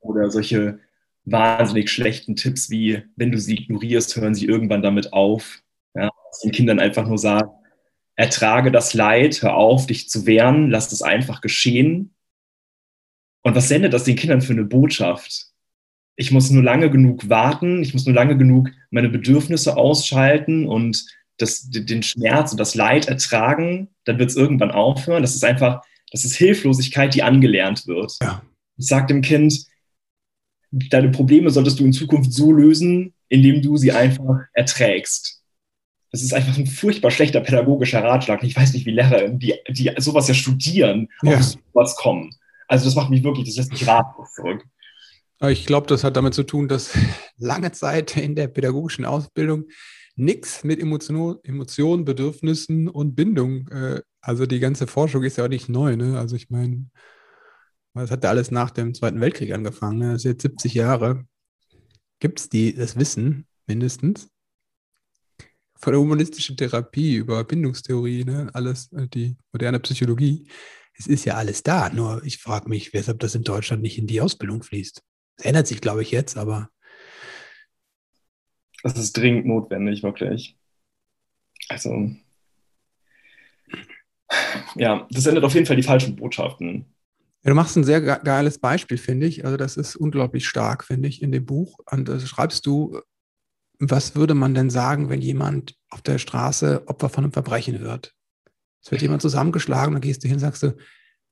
[0.00, 0.78] oder solche
[1.24, 5.62] wahnsinnig schlechten Tipps wie, wenn du sie ignorierst, hören sie irgendwann damit auf.
[5.94, 6.10] Ja,
[6.44, 7.50] den Kindern einfach nur sagen,
[8.14, 12.14] ertrage das Leid, hör auf, dich zu wehren, lass es einfach geschehen.
[13.42, 15.47] Und was sendet das den Kindern für eine Botschaft?
[16.20, 21.06] Ich muss nur lange genug warten, ich muss nur lange genug meine Bedürfnisse ausschalten und
[21.36, 25.22] das, den Schmerz und das Leid ertragen, dann wird es irgendwann aufhören.
[25.22, 28.16] Das ist einfach, das ist Hilflosigkeit, die angelernt wird.
[28.20, 28.42] Ja.
[28.76, 29.64] Ich sage dem Kind,
[30.70, 35.40] deine Probleme solltest du in Zukunft so lösen, indem du sie einfach erträgst.
[36.10, 38.42] Das ist einfach ein furchtbar schlechter pädagogischer Ratschlag.
[38.42, 41.36] Ich weiß nicht, wie Lehrer, die, die sowas ja studieren, ja.
[41.36, 42.34] auf sowas kommen.
[42.66, 44.64] Also das macht mich wirklich, das lässt mich ratlos zurück.
[45.40, 46.96] Ich glaube, das hat damit zu tun, dass
[47.36, 49.68] lange Zeit in der pädagogischen Ausbildung
[50.16, 53.68] nichts mit Emotion, Emotionen, Bedürfnissen und Bindung.
[53.68, 55.96] Äh, also die ganze Forschung ist ja auch nicht neu.
[55.96, 56.18] Ne?
[56.18, 56.90] Also ich meine,
[57.94, 59.98] das hat ja alles nach dem Zweiten Weltkrieg angefangen.
[59.98, 60.12] Ne?
[60.12, 61.24] Das ist jetzt 70 Jahre.
[62.18, 64.28] Gibt es das Wissen mindestens?
[65.76, 68.50] Von der humanistischen Therapie über Bindungstheorie, ne?
[68.54, 70.48] alles, äh, die moderne Psychologie.
[70.94, 71.90] Es ist ja alles da.
[71.90, 75.04] Nur ich frage mich, weshalb das in Deutschland nicht in die Ausbildung fließt.
[75.38, 76.68] Das ändert sich, glaube ich, jetzt, aber
[78.82, 80.56] das ist dringend notwendig, wirklich.
[81.68, 82.10] Also,
[84.76, 86.86] ja, das sendet auf jeden Fall die falschen Botschaften.
[87.42, 89.44] Ja, du machst ein sehr geiles Beispiel, finde ich.
[89.44, 91.78] Also, das ist unglaublich stark, finde ich, in dem Buch.
[91.90, 93.00] Und da schreibst du,
[93.78, 98.14] was würde man denn sagen, wenn jemand auf der Straße Opfer von einem Verbrechen wird?
[98.82, 100.76] Es wird jemand zusammengeschlagen, dann gehst du hin und sagst du,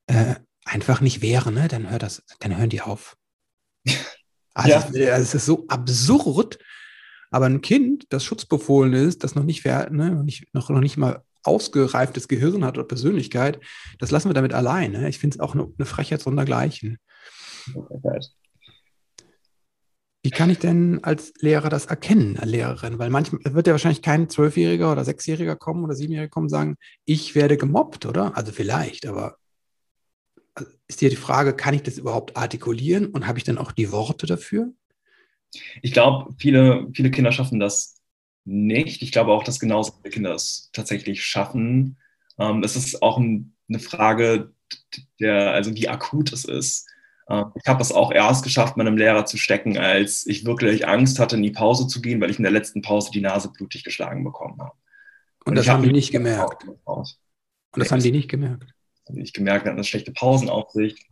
[0.07, 1.67] äh, einfach nicht wehren, ne?
[1.67, 3.17] dann, hör das, dann hören die auf.
[4.57, 5.15] Also, ja.
[5.17, 6.57] es ist so absurd,
[7.29, 11.21] aber ein Kind, das schutzbefohlen ist, das noch nicht, ne, nicht, noch, noch nicht mal
[11.43, 13.59] ausgereiftes Gehirn hat oder Persönlichkeit,
[13.99, 14.93] das lassen wir damit allein.
[14.93, 15.09] Ne?
[15.09, 16.97] Ich finde es auch eine, eine Frechheit sondergleichen.
[20.23, 22.97] Wie kann ich denn als Lehrer das erkennen, als Lehrerin?
[22.97, 26.77] Weil manchmal wird ja wahrscheinlich kein Zwölfjähriger oder Sechsjähriger kommen oder Siebenjähriger kommen und sagen,
[27.05, 28.35] ich werde gemobbt, oder?
[28.35, 29.37] Also vielleicht, aber
[30.87, 33.91] ist dir die Frage, kann ich das überhaupt artikulieren und habe ich dann auch die
[33.91, 34.71] Worte dafür?
[35.81, 37.95] Ich glaube, viele, viele Kinder schaffen das
[38.45, 39.01] nicht.
[39.01, 41.97] Ich glaube auch, dass genauso viele Kinder es tatsächlich schaffen.
[42.37, 44.53] Ähm, es ist auch ein, eine Frage,
[45.19, 46.87] der, also wie akut es ist.
[47.29, 51.19] Ähm, ich habe es auch erst geschafft, meinem Lehrer zu stecken, als ich wirklich Angst
[51.19, 53.83] hatte, in die Pause zu gehen, weil ich in der letzten Pause die Nase blutig
[53.83, 54.73] geschlagen bekommen habe.
[55.45, 56.65] Und, Und das haben die nicht gemerkt.
[56.65, 57.17] Und
[57.75, 58.73] das haben die nicht gemerkt.
[59.15, 61.05] Ich gemerkt, hatten eine schlechte Pausenaufsicht.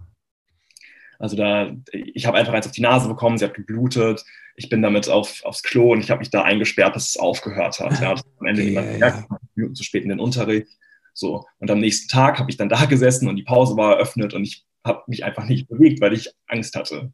[1.20, 4.24] Also da, ich habe einfach eins auf die Nase bekommen, sie hat geblutet.
[4.58, 7.80] Ich bin damit auf, aufs Klo und ich habe mich da eingesperrt, bis es aufgehört
[7.80, 8.00] hat.
[8.02, 9.38] Ja, am Ende okay, niemand gemerkt, ja.
[9.56, 10.68] Minuten zu spät in den Unterricht.
[11.14, 11.46] So.
[11.60, 14.44] Und am nächsten Tag habe ich dann da gesessen und die Pause war eröffnet und
[14.44, 17.14] ich habe mich einfach nicht bewegt, weil ich Angst hatte.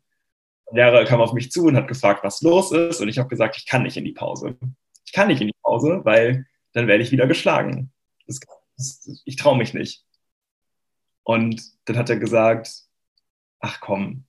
[0.74, 3.02] Der Lehrer kam auf mich zu und hat gefragt, was los ist.
[3.02, 4.58] Und ich habe gesagt, ich kann nicht in die Pause.
[5.06, 7.92] Ich kann nicht in die Pause, weil dann werde ich wieder geschlagen.
[8.28, 8.40] Das,
[8.78, 10.06] das, ich traue mich nicht.
[11.24, 12.84] Und dann hat er gesagt,
[13.60, 14.26] ach komm,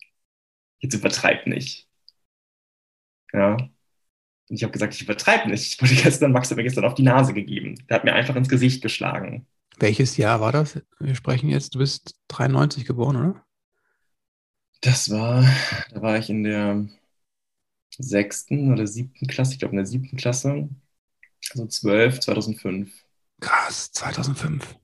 [0.78, 1.88] jetzt übertreib nicht.
[3.32, 3.52] Ja.
[3.54, 5.72] Und ich habe gesagt, ich übertreibe nicht.
[5.72, 7.74] Ich wurde gestern, Max hat mir gestern auf die Nase gegeben.
[7.88, 9.46] Der hat mir einfach ins Gesicht geschlagen.
[9.78, 10.80] Welches Jahr war das?
[11.00, 13.46] Wir sprechen jetzt, du bist 93 geboren, oder?
[14.82, 15.44] Das war,
[15.90, 16.88] da war ich in der
[17.98, 20.68] sechsten oder siebten Klasse, ich glaube in der siebten Klasse.
[21.50, 23.04] Also 12, 2005.
[23.40, 24.76] Krass, 2005.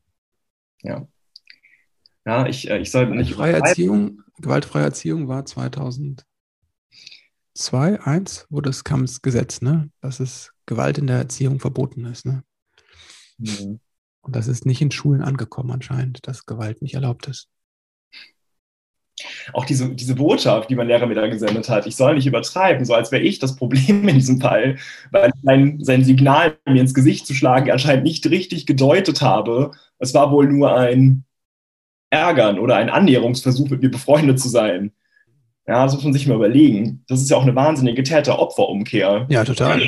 [0.83, 1.07] Ja.
[2.29, 3.33] Ja, ich, äh, ich soll nicht.
[3.33, 6.27] Freie Erziehung, gewaltfreie Erziehung war 2002,
[8.03, 9.89] 1, wo das kam das Gesetz, ne?
[10.03, 12.45] Dass es Gewalt in der Erziehung verboten ist, ne?
[13.39, 13.81] Mhm.
[14.21, 17.49] Und das ist nicht in Schulen angekommen anscheinend, dass Gewalt nicht erlaubt ist.
[19.55, 22.85] Auch diese, diese Botschaft, die mein Lehrer mir da gesendet hat, ich soll nicht übertreiben,
[22.85, 24.77] so als wäre ich das Problem in diesem Fall,
[25.13, 29.71] weil sein, sein Signal, mir ins Gesicht zu schlagen, anscheinend nicht richtig gedeutet habe.
[29.99, 31.25] Es war wohl nur ein
[32.11, 34.93] Ärgern oder ein Annäherungsversuch, mit mir befreundet zu sein.
[35.67, 37.05] Ja, das muss man sich mal überlegen.
[37.09, 39.27] Das ist ja auch eine wahnsinnige Täter-Opfer-Umkehr.
[39.29, 39.83] Ja, total.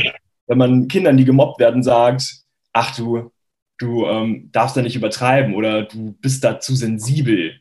[0.46, 3.30] Wenn man Kindern, die gemobbt werden, sagt, ach du,
[3.78, 7.60] du ähm, darfst da nicht übertreiben oder du bist da zu sensibel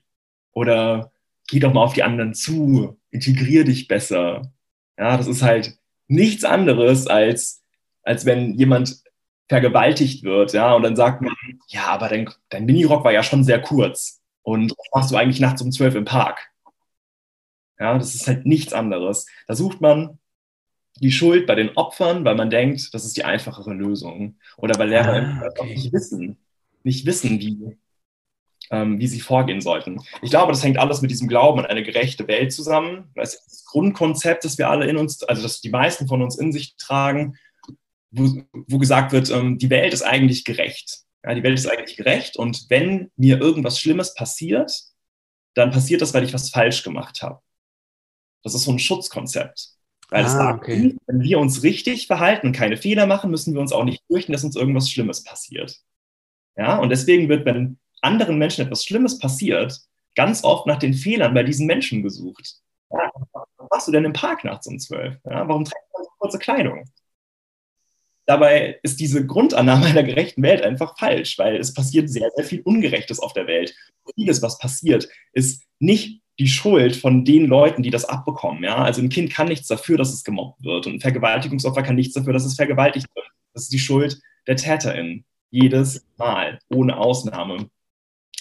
[0.51, 1.13] oder
[1.47, 4.51] geh doch mal auf die anderen zu, integrier dich besser.
[4.97, 7.63] Ja, das ist halt nichts anderes als,
[8.03, 9.01] als wenn jemand
[9.47, 11.33] vergewaltigt wird, ja, und dann sagt man,
[11.69, 15.39] ja, aber dein, dein Minirock war ja schon sehr kurz und was machst du eigentlich
[15.39, 16.49] nachts um zwölf im Park?
[17.79, 19.25] Ja, das ist halt nichts anderes.
[19.47, 20.19] Da sucht man
[20.99, 24.37] die Schuld bei den Opfern, weil man denkt, das ist die einfachere Lösung.
[24.57, 25.73] Oder weil Lehrer ah, okay.
[25.73, 26.37] nicht wissen,
[26.83, 27.77] nicht wissen, wie,
[28.69, 30.01] ähm, wie sie vorgehen sollten.
[30.21, 33.11] Ich glaube, das hängt alles mit diesem Glauben an eine gerechte Welt zusammen.
[33.15, 36.37] Das ist das Grundkonzept, das wir alle in uns, also das die meisten von uns
[36.37, 37.37] in sich tragen,
[38.11, 41.03] wo, wo gesagt wird, ähm, die Welt ist eigentlich gerecht.
[41.23, 44.71] Ja, die Welt ist eigentlich gerecht und wenn mir irgendwas Schlimmes passiert,
[45.53, 47.41] dann passiert das, weil ich was falsch gemacht habe.
[48.43, 49.69] Das ist so ein Schutzkonzept.
[50.09, 50.95] Weil ah, es sagt, okay.
[51.05, 54.31] wenn wir uns richtig verhalten und keine Fehler machen, müssen wir uns auch nicht fürchten,
[54.31, 55.75] dass uns irgendwas Schlimmes passiert.
[56.57, 59.79] Ja, und deswegen wird, wenn anderen Menschen etwas Schlimmes passiert,
[60.15, 62.55] ganz oft nach den Fehlern bei diesen Menschen gesucht.
[62.91, 65.15] Ja, was machst du denn im Park nachts um zwölf?
[65.25, 66.85] Ja, warum trägst du so kurze Kleidung?
[68.29, 72.61] Dabei ist diese Grundannahme einer gerechten Welt einfach falsch, weil es passiert sehr, sehr viel
[72.61, 73.73] Ungerechtes auf der Welt.
[74.13, 78.63] Vieles, was passiert, ist nicht die Schuld von den Leuten, die das abbekommen.
[78.63, 78.75] Ja?
[78.75, 82.13] Also ein Kind kann nichts dafür, dass es gemobbt wird und ein Vergewaltigungsopfer kann nichts
[82.13, 83.25] dafür, dass es vergewaltigt wird.
[83.55, 85.25] Das ist die Schuld der TäterInnen.
[85.49, 87.67] Jedes Mal, ohne Ausnahme.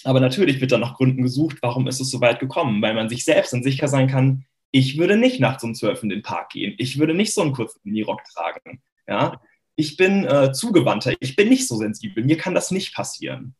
[0.03, 3.09] Aber natürlich wird dann nach Gründen gesucht, warum ist es so weit gekommen, weil man
[3.09, 6.51] sich selbst dann sicher sein kann, ich würde nicht nachts um zwölf in den Park
[6.51, 6.75] gehen.
[6.77, 8.83] Ich würde nicht so einen kurzen Minirock tragen.
[9.07, 9.41] Ja?
[9.79, 13.55] Ich bin äh, zugewandter, ich bin nicht so sensibel, mir kann das nicht passieren.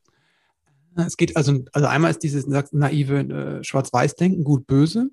[0.97, 5.11] Es geht also, also einmal ist dieses naive äh, Schwarz-Weiß-Denken, gut-böse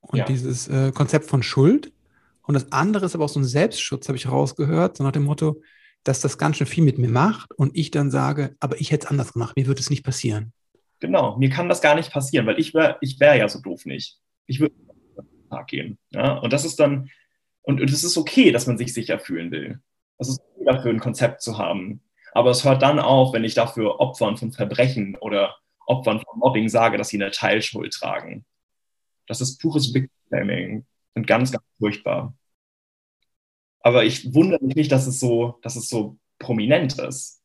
[0.00, 0.24] und ja.
[0.24, 1.92] dieses äh, Konzept von Schuld.
[2.40, 5.24] Und das andere ist aber auch so ein Selbstschutz, habe ich rausgehört, so nach dem
[5.24, 5.60] Motto,
[6.04, 9.04] dass das ganz schön viel mit mir macht und ich dann sage, aber ich hätte
[9.04, 10.54] es anders gemacht, mir würde es nicht passieren.
[11.00, 13.84] Genau, mir kann das gar nicht passieren, weil ich wäre ich wär ja so doof
[13.84, 14.16] nicht.
[14.46, 14.74] Ich würde
[15.50, 15.98] Tag gehen.
[16.12, 16.38] Ja?
[16.38, 17.10] Und das ist dann,
[17.60, 19.80] und es ist okay, dass man sich sicher fühlen will.
[20.18, 22.02] Das ist okay, dafür ein Konzept zu haben.
[22.32, 26.68] Aber es hört dann auf, wenn ich dafür Opfern von Verbrechen oder Opfern von Mobbing
[26.68, 28.44] sage, dass sie eine Teilschuld tragen.
[29.26, 32.34] Das ist pures Victim und ganz, ganz furchtbar.
[33.80, 37.40] Aber ich wundere mich nicht, dass es so, dass es so prominent ist.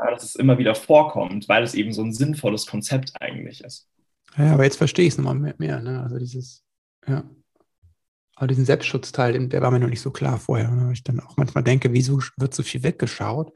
[0.00, 3.88] Ja, dass es immer wieder vorkommt, weil es eben so ein sinnvolles Konzept eigentlich ist.
[4.36, 6.02] Ja, aber jetzt verstehe ich es nochmal mehr, mehr ne?
[6.02, 6.64] Also dieses,
[7.06, 7.22] ja.
[8.36, 10.70] Aber diesen Selbstschutzteil, der war mir noch nicht so klar vorher.
[10.70, 10.92] Ne?
[10.92, 13.52] Ich dann auch manchmal denke, wieso wird so viel weggeschaut?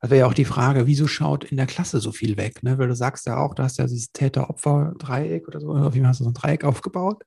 [0.00, 2.62] Das wäre ja auch die Frage, wieso schaut in der Klasse so viel weg?
[2.62, 2.78] Ne?
[2.78, 6.10] Weil du sagst ja auch, du hast ja dieses Täter-Opfer-Dreieck oder so, auf jeden Fall
[6.10, 7.22] hast du so ein Dreieck aufgebaut.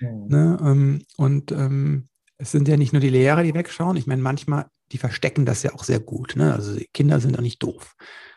[0.00, 0.26] Mhm.
[0.28, 0.58] Ne?
[0.60, 3.96] Ähm, und ähm, es sind ja nicht nur die Lehrer, die wegschauen.
[3.96, 6.36] Ich meine, manchmal, die verstecken das ja auch sehr gut.
[6.36, 6.52] Ne?
[6.54, 7.96] Also Kinder sind auch nicht doof.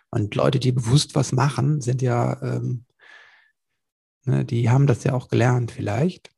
[0.10, 2.86] Und Leute, die bewusst was machen, sind ja, ähm,
[4.26, 6.30] ne, die haben das ja auch gelernt vielleicht.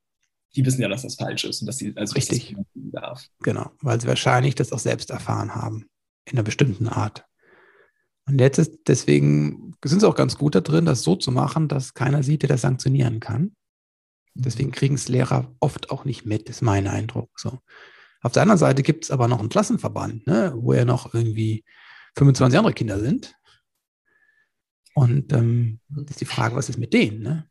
[0.56, 3.28] Die wissen ja, dass das falsch ist und dass sie also richtig darf.
[3.41, 5.86] Genau, weil sie wahrscheinlich das auch selbst erfahren haben
[6.26, 7.26] in einer bestimmten Art.
[8.28, 11.68] Und jetzt ist deswegen sind sie auch ganz gut da drin, das so zu machen,
[11.68, 13.56] dass keiner sieht, der das sanktionieren kann.
[14.34, 17.39] Deswegen kriegen es Lehrer oft auch nicht mit, ist mein Eindruck.
[17.39, 17.60] So.
[18.22, 21.63] Auf der anderen Seite gibt es aber noch einen Klassenverband, ne, wo ja noch irgendwie
[22.18, 23.36] 25 andere Kinder sind.
[24.96, 27.22] Und ähm, ist die Frage, was ist mit denen?
[27.22, 27.50] Ne?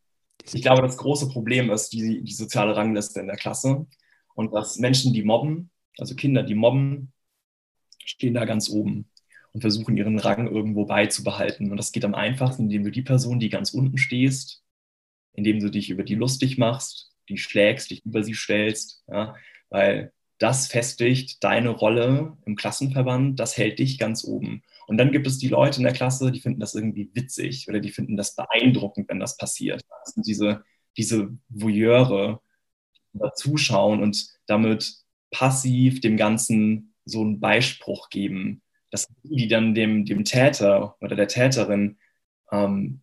[0.53, 3.87] Ich glaube, das große Problem ist die, die soziale Rangliste in der Klasse
[4.35, 7.13] und dass Menschen, die mobben, also Kinder, die mobben,
[8.05, 9.09] stehen da ganz oben
[9.53, 11.71] und versuchen ihren Rang irgendwo beizubehalten.
[11.71, 14.63] Und das geht am einfachsten, indem du die Person, die ganz unten stehst,
[15.33, 19.35] indem du dich über die lustig machst, die schlägst, dich über sie stellst, ja,
[19.71, 24.63] weil das festigt deine Rolle im Klassenverband, das hält dich ganz oben.
[24.87, 27.81] Und dann gibt es die Leute in der Klasse, die finden das irgendwie witzig oder
[27.81, 29.83] die finden das beeindruckend, wenn das passiert.
[30.05, 30.63] Das sind diese,
[30.97, 32.41] diese Voyeure,
[33.13, 34.95] die da zuschauen und damit
[35.31, 38.63] passiv dem Ganzen so einen Beispruch geben,
[38.95, 41.99] das sind die, die dann dem, dem Täter oder der Täterin
[42.53, 43.01] ähm,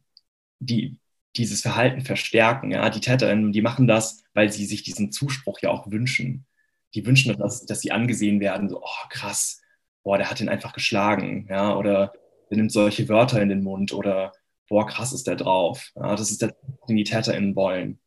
[0.60, 0.98] die,
[1.36, 2.72] dieses Verhalten verstärken.
[2.72, 2.90] Ja?
[2.90, 6.46] Die Täterinnen, die machen das, weil sie sich diesen Zuspruch ja auch wünschen.
[6.94, 9.61] Die wünschen, dass, dass sie angesehen werden, so, oh krass,
[10.04, 12.14] boah, der hat ihn einfach geschlagen, ja, oder
[12.50, 14.34] der nimmt solche Wörter in den Mund oder
[14.68, 15.92] boah, krass ist der drauf.
[15.96, 16.56] Ja, das ist der,
[16.88, 18.00] den die TäterInnen wollen.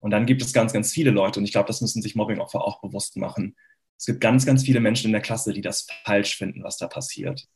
[0.00, 2.64] Und dann gibt es ganz, ganz viele Leute, und ich glaube, das müssen sich Mobbingopfer
[2.64, 3.56] auch bewusst machen.
[3.98, 6.86] Es gibt ganz, ganz viele Menschen in der Klasse, die das falsch finden, was da
[6.86, 7.46] passiert.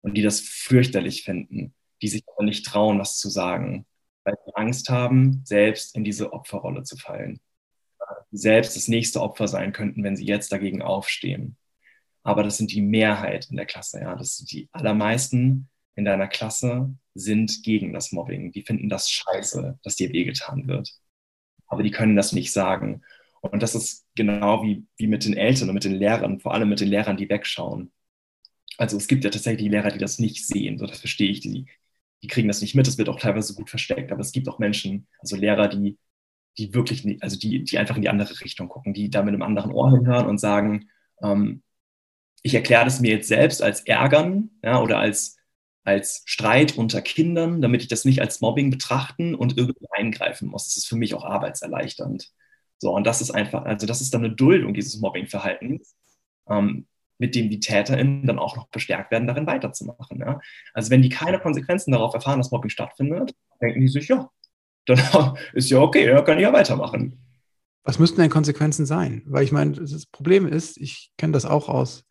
[0.00, 3.86] Und die das fürchterlich finden, die sich aber nicht trauen, was zu sagen,
[4.24, 7.40] weil sie Angst haben, selbst in diese Opferrolle zu fallen.
[8.32, 11.56] Selbst das nächste Opfer sein könnten, wenn sie jetzt dagegen aufstehen.
[12.24, 14.16] Aber das sind die Mehrheit in der Klasse, ja.
[14.16, 18.50] Das sind die allermeisten in deiner Klasse sind gegen das Mobbing.
[18.50, 20.92] Die finden das scheiße, dass dir wehgetan wird.
[21.68, 23.02] Aber die können das nicht sagen.
[23.40, 26.68] Und das ist genau wie, wie mit den Eltern und mit den Lehrern, vor allem
[26.68, 27.92] mit den Lehrern, die wegschauen.
[28.78, 31.66] Also es gibt ja tatsächlich Lehrer, die das nicht sehen, so das verstehe ich, die,
[32.22, 34.58] die kriegen das nicht mit, das wird auch teilweise gut versteckt, aber es gibt auch
[34.58, 35.98] Menschen, also Lehrer, die,
[36.58, 39.42] die wirklich, also die, die einfach in die andere Richtung gucken, die da mit einem
[39.42, 40.88] anderen Ohr hinhören und sagen,
[41.22, 41.62] ähm,
[42.44, 45.36] ich erkläre das mir jetzt selbst als Ärgern ja, oder als
[45.84, 50.64] als Streit unter Kindern, damit ich das nicht als Mobbing betrachten und irgendwie eingreifen muss.
[50.64, 52.32] Das ist für mich auch arbeitserleichternd.
[52.78, 55.94] So, und das ist einfach, also das ist dann eine Duldung dieses Mobbingverhaltens,
[56.48, 56.86] ähm,
[57.18, 60.20] mit dem die TäterInnen dann auch noch bestärkt werden, darin weiterzumachen.
[60.20, 60.40] Ja?
[60.72, 64.30] Also wenn die keine Konsequenzen darauf erfahren, dass Mobbing stattfindet, denken die sich, ja,
[64.86, 64.98] dann
[65.52, 67.20] ist ja okay, dann kann ich ja weitermachen.
[67.84, 69.22] Was müssten denn Konsequenzen sein?
[69.26, 72.04] Weil ich meine, das Problem ist, ich kenne das auch aus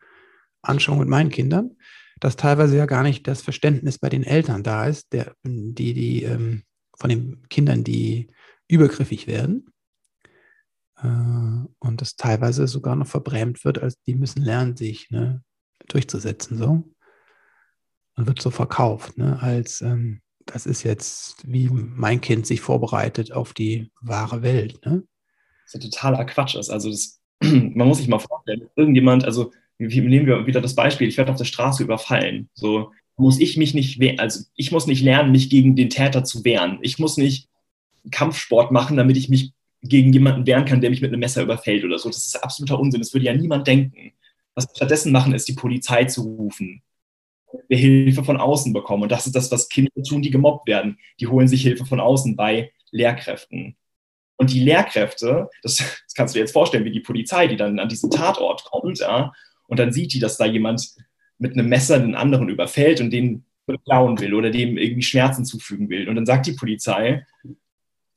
[0.64, 1.76] Anschauung mit meinen Kindern
[2.24, 6.24] dass teilweise ja gar nicht das Verständnis bei den Eltern da ist, der, die, die
[6.24, 6.64] ähm,
[6.98, 8.28] von den Kindern, die
[8.70, 9.74] übergriffig werden.
[10.98, 11.08] Äh,
[11.80, 15.44] und das teilweise sogar noch verbrämt wird, als die müssen lernen, sich ne,
[15.90, 16.58] durchzusetzen.
[16.58, 16.90] So.
[18.16, 23.34] Und wird so verkauft, ne, als ähm, das ist jetzt, wie mein Kind sich vorbereitet
[23.34, 24.86] auf die wahre Welt.
[24.86, 25.04] Ne?
[25.66, 26.56] Das ist ja totaler Quatsch.
[26.56, 29.52] Also das, man muss sich mal vorstellen, irgendjemand, also
[29.88, 32.50] nehmen wir wieder das Beispiel, ich werde auf der Straße überfallen.
[32.54, 36.44] So muss ich mich nicht, also ich muss nicht lernen, mich gegen den Täter zu
[36.44, 36.80] wehren.
[36.82, 37.50] Ich muss nicht
[38.12, 41.84] Kampfsport machen, damit ich mich gegen jemanden wehren kann, der mich mit einem Messer überfällt
[41.84, 42.10] oder so.
[42.10, 43.02] Das ist absoluter Unsinn.
[43.02, 44.14] Das würde ja niemand denken.
[44.56, 46.82] Was wir stattdessen machen, ist die Polizei zu rufen.
[47.68, 49.04] Wir Hilfe von außen bekommen.
[49.04, 50.98] Und das ist das, was Kinder tun, die gemobbt werden.
[51.20, 53.76] Die holen sich Hilfe von außen bei Lehrkräften.
[54.38, 57.80] Und die Lehrkräfte, das, das kannst du dir jetzt vorstellen, wie die Polizei, die dann
[57.80, 59.32] an diesen Tatort kommt, ja,
[59.68, 60.96] und dann sieht die, dass da jemand
[61.38, 63.46] mit einem Messer den anderen überfällt und den
[63.86, 66.10] klauen will oder dem irgendwie Schmerzen zufügen will.
[66.10, 67.26] Und dann sagt die Polizei,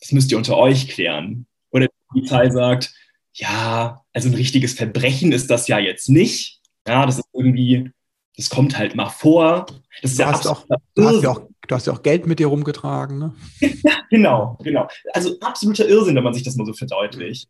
[0.01, 1.47] das müsst ihr unter euch klären.
[1.71, 2.95] Oder die Polizei sagt,
[3.33, 6.61] ja, also ein richtiges Verbrechen ist das ja jetzt nicht.
[6.87, 7.91] Ja, das ist irgendwie,
[8.37, 9.67] das kommt halt mal vor.
[10.03, 12.27] Das ist du, ja hast auch, du, hast ja auch, du hast ja auch Geld
[12.27, 13.35] mit dir rumgetragen, ne?
[13.61, 14.89] ja, genau, genau.
[15.13, 17.49] Also absoluter Irrsinn, wenn man sich das mal so verdeutlicht.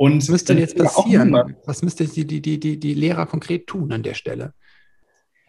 [0.00, 1.30] Und was müsste denn jetzt passieren?
[1.66, 4.54] Was müsste die, die, die, die, Lehrer konkret tun an der Stelle?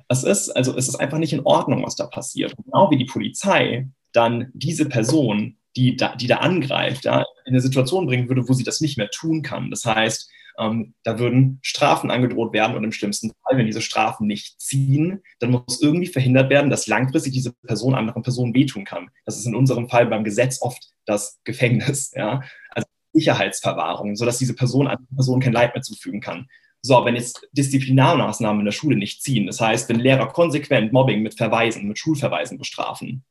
[0.10, 2.54] Es ist, also es ist einfach nicht in Ordnung, was da passiert.
[2.58, 7.62] Genau wie die Polizei dann diese Person, die da, die da angreift, ja, in eine
[7.62, 9.70] Situation bringen würde, wo sie das nicht mehr tun kann.
[9.70, 14.28] Das heißt, ähm, da würden Strafen angedroht werden und im schlimmsten Fall, wenn diese Strafen
[14.28, 19.10] nicht ziehen, dann muss irgendwie verhindert werden, dass langfristig diese Person anderen Personen wehtun kann.
[19.26, 22.12] Das ist in unserem Fall beim Gesetz oft das Gefängnis.
[22.14, 22.42] Ja?
[23.14, 26.48] Sicherheitsverwahrung, sodass diese Person einer Person kein Leid mehr zufügen kann.
[26.82, 31.22] So, wenn jetzt Disziplinarmaßnahmen in der Schule nicht ziehen, das heißt, wenn Lehrer konsequent Mobbing
[31.22, 33.24] mit Verweisen, mit Schulverweisen bestrafen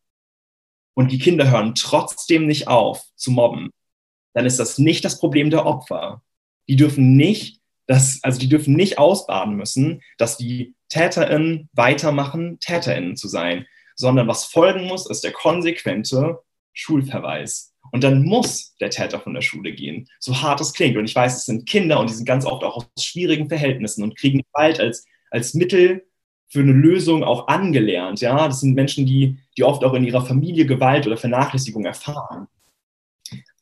[0.95, 3.71] und die Kinder hören trotzdem nicht auf zu mobben,
[4.35, 6.23] dann ist das nicht das Problem der Opfer.
[6.69, 13.17] Die dürfen nicht, das, also die dürfen nicht ausbaden müssen, dass die TäterInnen weitermachen, TäterInnen
[13.17, 13.67] zu sein,
[13.97, 16.41] sondern was folgen muss, ist der konsequente
[16.73, 17.70] Schulverweis.
[17.93, 20.97] Und dann muss der Täter von der Schule gehen, so hart es klingt.
[20.97, 24.03] Und ich weiß, es sind Kinder und die sind ganz oft auch aus schwierigen Verhältnissen
[24.03, 26.07] und kriegen Gewalt als, als Mittel
[26.49, 28.21] für eine Lösung auch angelernt.
[28.21, 32.49] Ja, das sind Menschen, die, die oft auch in ihrer Familie Gewalt oder Vernachlässigung erfahren.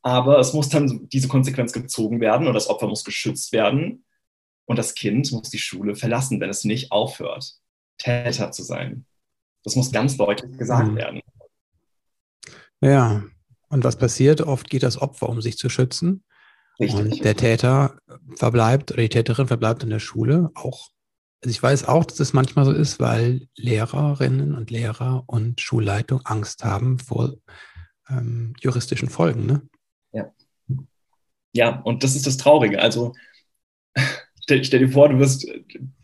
[0.03, 4.05] Aber es muss dann diese Konsequenz gezogen werden und das Opfer muss geschützt werden.
[4.64, 7.59] Und das Kind muss die Schule verlassen, wenn es nicht aufhört,
[7.99, 9.07] Täter zu sein.
[9.64, 10.97] Das muss ganz deutlich gesagt mhm.
[10.97, 11.20] werden.
[12.81, 13.24] Ja,
[13.69, 14.41] und was passiert?
[14.41, 16.25] Oft geht das Opfer, um sich zu schützen.
[16.81, 17.01] Richtig.
[17.01, 17.99] Und der Täter
[18.37, 20.51] verbleibt oder die Täterin verbleibt in der Schule.
[20.55, 20.89] Auch,
[21.43, 26.21] also ich weiß auch, dass das manchmal so ist, weil Lehrerinnen und Lehrer und Schulleitung
[26.25, 27.35] Angst haben vor
[28.09, 29.47] ähm, juristischen Folgen.
[29.47, 29.62] Ne?
[30.12, 30.33] Ja.
[31.53, 32.81] Ja, und das ist das Traurige.
[32.81, 33.14] Also
[34.43, 35.47] stell, stell, dir vor, du wirst,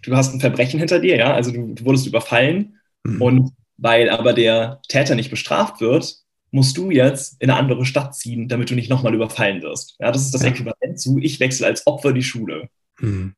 [0.03, 3.23] du hast ein Verbrechen hinter dir, ja, also du, du wurdest überfallen mhm.
[3.23, 6.24] und weil aber der Täter nicht bestraft wird,
[6.55, 9.97] musst du jetzt in eine andere Stadt ziehen, damit du nicht nochmal überfallen wirst.
[9.99, 10.45] Ja, das ist das.
[10.45, 12.69] Äquivalent zu, ich wechsle als Opfer die Schule.
[13.01, 13.35] Mhm.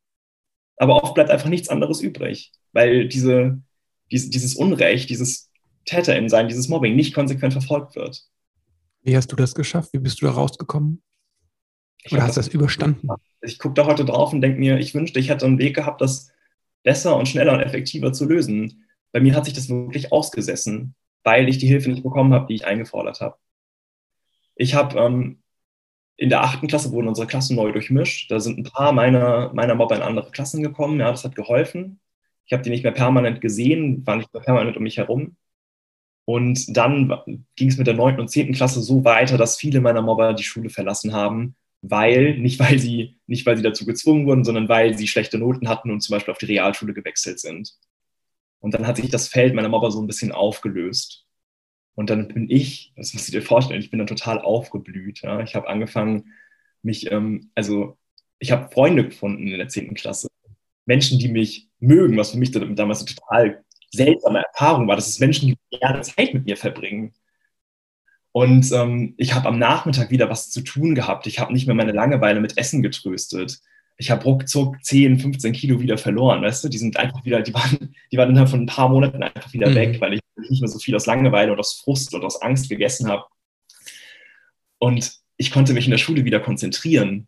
[0.77, 3.59] Aber oft bleibt einfach nichts anderes übrig, weil diese,
[4.11, 5.51] diese dieses Unrecht, dieses
[5.87, 8.23] Täterin-Sein, dieses Mobbing nicht konsequent verfolgt wird.
[9.03, 9.95] Wie hast du das geschafft?
[9.95, 11.03] Wie bist du da rausgekommen?
[12.12, 13.09] Oder hast du das überstanden?
[13.41, 16.03] Ich gucke da heute drauf und denke mir, ich wünschte, ich hätte einen Weg gehabt,
[16.03, 16.31] das
[16.83, 18.85] besser und schneller und effektiver zu lösen.
[19.11, 20.95] Bei mir hat sich das wirklich ausgesessen,
[21.27, 23.37] weil ich die Hilfe nicht bekommen habe, die ich eingefordert habe.
[24.55, 25.43] Ich habe ähm,
[26.16, 28.31] in der achten Klasse wurden unsere Klassen neu durchmischt.
[28.31, 31.01] Da sind ein paar meiner, meiner Mobber in andere Klassen gekommen.
[31.01, 31.99] Ja, das hat geholfen.
[32.47, 35.37] Ich habe die nicht mehr permanent gesehen, waren nicht mehr permanent um mich herum.
[36.27, 37.12] Und dann
[37.57, 40.45] ging es mit der neunten und zehnten Klasse so weiter, dass viele meiner Mobber die
[40.45, 44.97] Schule verlassen haben, weil, nicht weil sie, nicht weil sie dazu gezwungen wurden, sondern weil
[44.97, 47.74] sie schlechte Noten hatten und zum Beispiel auf die Realschule gewechselt sind.
[48.61, 51.27] Und dann hat sich das Feld meiner Mobber so ein bisschen aufgelöst.
[51.95, 55.23] Und dann bin ich, das musst du dir vorstellen, ich bin dann total aufgeblüht.
[55.23, 55.41] Ja.
[55.41, 56.33] Ich habe angefangen,
[56.83, 57.97] mich, ähm, also
[58.39, 59.95] ich habe Freunde gefunden in der 10.
[59.95, 60.29] Klasse.
[60.85, 64.97] Menschen, die mich mögen, was für mich damals eine total seltsame Erfahrung war.
[64.97, 67.15] Das ist Menschen, die gerne Zeit mit mir verbringen.
[68.33, 71.27] Und ähm, ich habe am Nachmittag wieder was zu tun gehabt.
[71.27, 73.61] Ich habe nicht mehr meine Langeweile mit Essen getröstet.
[73.99, 76.68] Ich habe ruckzuck 10, 15 Kilo wieder verloren, weißt du?
[76.68, 79.70] Die sind einfach wieder, die waren, die waren innerhalb von ein paar Monaten einfach wieder
[79.70, 79.74] mhm.
[79.74, 82.68] weg, weil ich nicht mehr so viel aus Langeweile oder aus Frust oder aus Angst
[82.68, 83.24] gegessen habe.
[84.78, 87.26] Und ich konnte mich in der Schule wieder konzentrieren.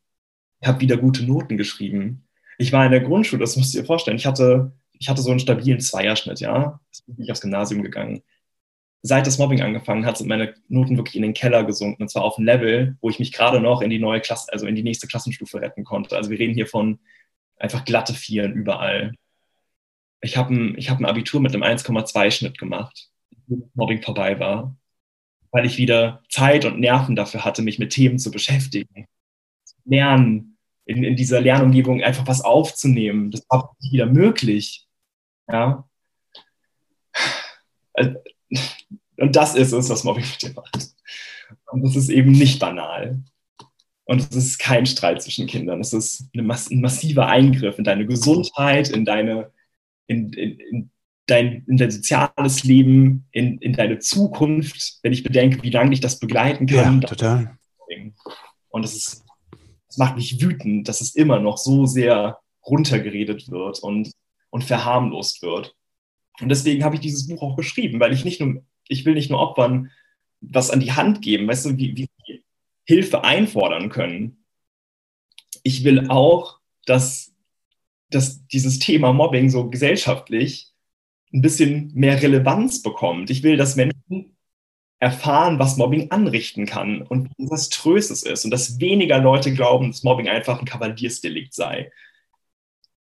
[0.61, 2.27] Ich habe wieder gute Noten geschrieben.
[2.59, 4.17] Ich war in der Grundschule, das musst du dir vorstellen.
[4.17, 6.81] Ich hatte, ich hatte so einen stabilen Zweierschnitt, ja.
[6.93, 8.23] Ich bin nicht aufs Gymnasium gegangen
[9.03, 12.03] seit das Mobbing angefangen hat, sind meine Noten wirklich in den Keller gesunken.
[12.03, 14.67] Und zwar auf ein Level, wo ich mich gerade noch in die neue Klasse, also
[14.67, 16.17] in die nächste Klassenstufe retten konnte.
[16.17, 16.99] Also wir reden hier von
[17.57, 19.13] einfach glatte Vieren überall.
[20.21, 23.09] Ich habe ein, hab ein Abitur mit einem 1,2 Schnitt gemacht,
[23.47, 24.77] wo Mobbing vorbei war,
[25.53, 29.07] weil ich wieder Zeit und Nerven dafür hatte, mich mit Themen zu beschäftigen.
[29.85, 33.31] Lernen, in, in dieser Lernumgebung einfach was aufzunehmen.
[33.31, 34.87] Das war wieder möglich.
[35.51, 35.89] Ja.
[37.93, 38.15] Also,
[39.19, 40.95] und das ist es, was Mobbing mit dir macht.
[41.71, 43.23] Und das ist eben nicht banal.
[44.05, 45.81] Und es ist kein Streit zwischen Kindern.
[45.81, 49.53] Es ist Mass ein massiver Eingriff in deine Gesundheit, in deine,
[50.07, 50.91] in, in, in,
[51.27, 56.01] dein, in dein soziales Leben, in, in deine Zukunft, wenn ich bedenke, wie lange dich
[56.01, 57.03] das begleiten kann.
[57.03, 57.59] Ja, total.
[58.71, 59.25] Und es ist,
[59.89, 64.13] es macht mich wütend, dass es immer noch so sehr runtergeredet wird und,
[64.51, 65.75] und verharmlost wird.
[66.41, 69.31] Und deswegen habe ich dieses Buch auch geschrieben, weil ich nicht nur, ich will nicht
[69.31, 69.91] nur Opfern
[70.41, 72.43] was an die Hand geben, weißt du, wie, wie
[72.85, 74.45] Hilfe einfordern können.
[75.63, 77.35] Ich will auch, dass,
[78.11, 80.73] dass dieses Thema Mobbing so gesellschaftlich
[81.33, 83.31] ein bisschen mehr Relevanz bekommt.
[83.31, 84.37] Ich will, dass Menschen
[85.01, 89.89] erfahren, was Mobbing anrichten kann und wie desaströs es ist und dass weniger Leute glauben,
[89.89, 91.93] dass Mobbing einfach ein Kavaliersdelikt sei.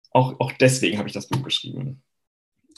[0.09, 2.01] Auch, auch deswegen habe ich das Buch geschrieben.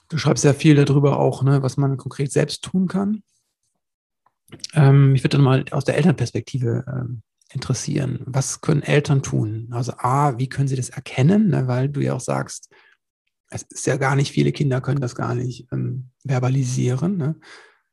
[0.10, 3.24] Du schreibst ja viel darüber auch, ne, was man konkret selbst tun kann.
[4.74, 8.22] Ähm, mich würde dann mal aus der Elternperspektive ähm, interessieren.
[8.26, 9.68] Was können Eltern tun?
[9.72, 11.49] Also A, wie können sie das erkennen?
[11.49, 12.70] Ne, weil du ja auch sagst,
[13.49, 17.18] es ist ja gar nicht, viele Kinder können das gar nicht ähm, verbalisieren.
[17.18, 17.36] Ne?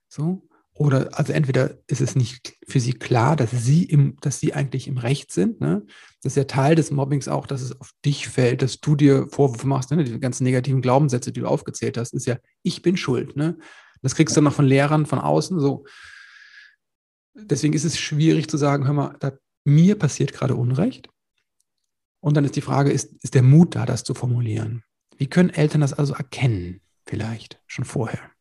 [0.09, 0.49] So.
[0.77, 4.89] Oder also entweder ist es nicht für sie klar, dass sie im, dass sie eigentlich
[4.89, 5.61] im Recht sind.
[5.61, 5.87] Ne?
[6.21, 9.29] Das ist ja Teil des Mobbings auch, dass es auf dich fällt, dass du dir
[9.29, 10.03] Vorwürfe machst, ne?
[10.03, 13.37] die ganzen negativen Glaubenssätze, die du aufgezählt hast, ist ja, ich bin schuld.
[13.37, 13.57] Ne?
[14.03, 15.85] Das kriegst du noch von Lehrern von außen so.
[17.35, 19.33] Deswegen ist es schwierig zu sagen, hör mal, da,
[19.65, 21.09] mir passiert gerade Unrecht.
[22.21, 24.83] Und dann ist die Frage, ist, ist der Mut da, das zu formulieren?
[25.17, 28.34] Wie können Eltern das also erkennen, vielleicht schon vorher?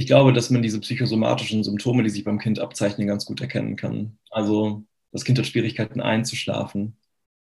[0.00, 3.76] Ich glaube, dass man diese psychosomatischen Symptome, die sich beim Kind abzeichnen, ganz gut erkennen
[3.76, 4.18] kann.
[4.30, 6.96] Also das Kind hat Schwierigkeiten einzuschlafen,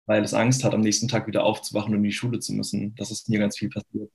[0.07, 2.95] weil es Angst hat, am nächsten Tag wieder aufzuwachen und in die Schule zu müssen.
[2.97, 4.13] Das ist mir ganz viel passiert.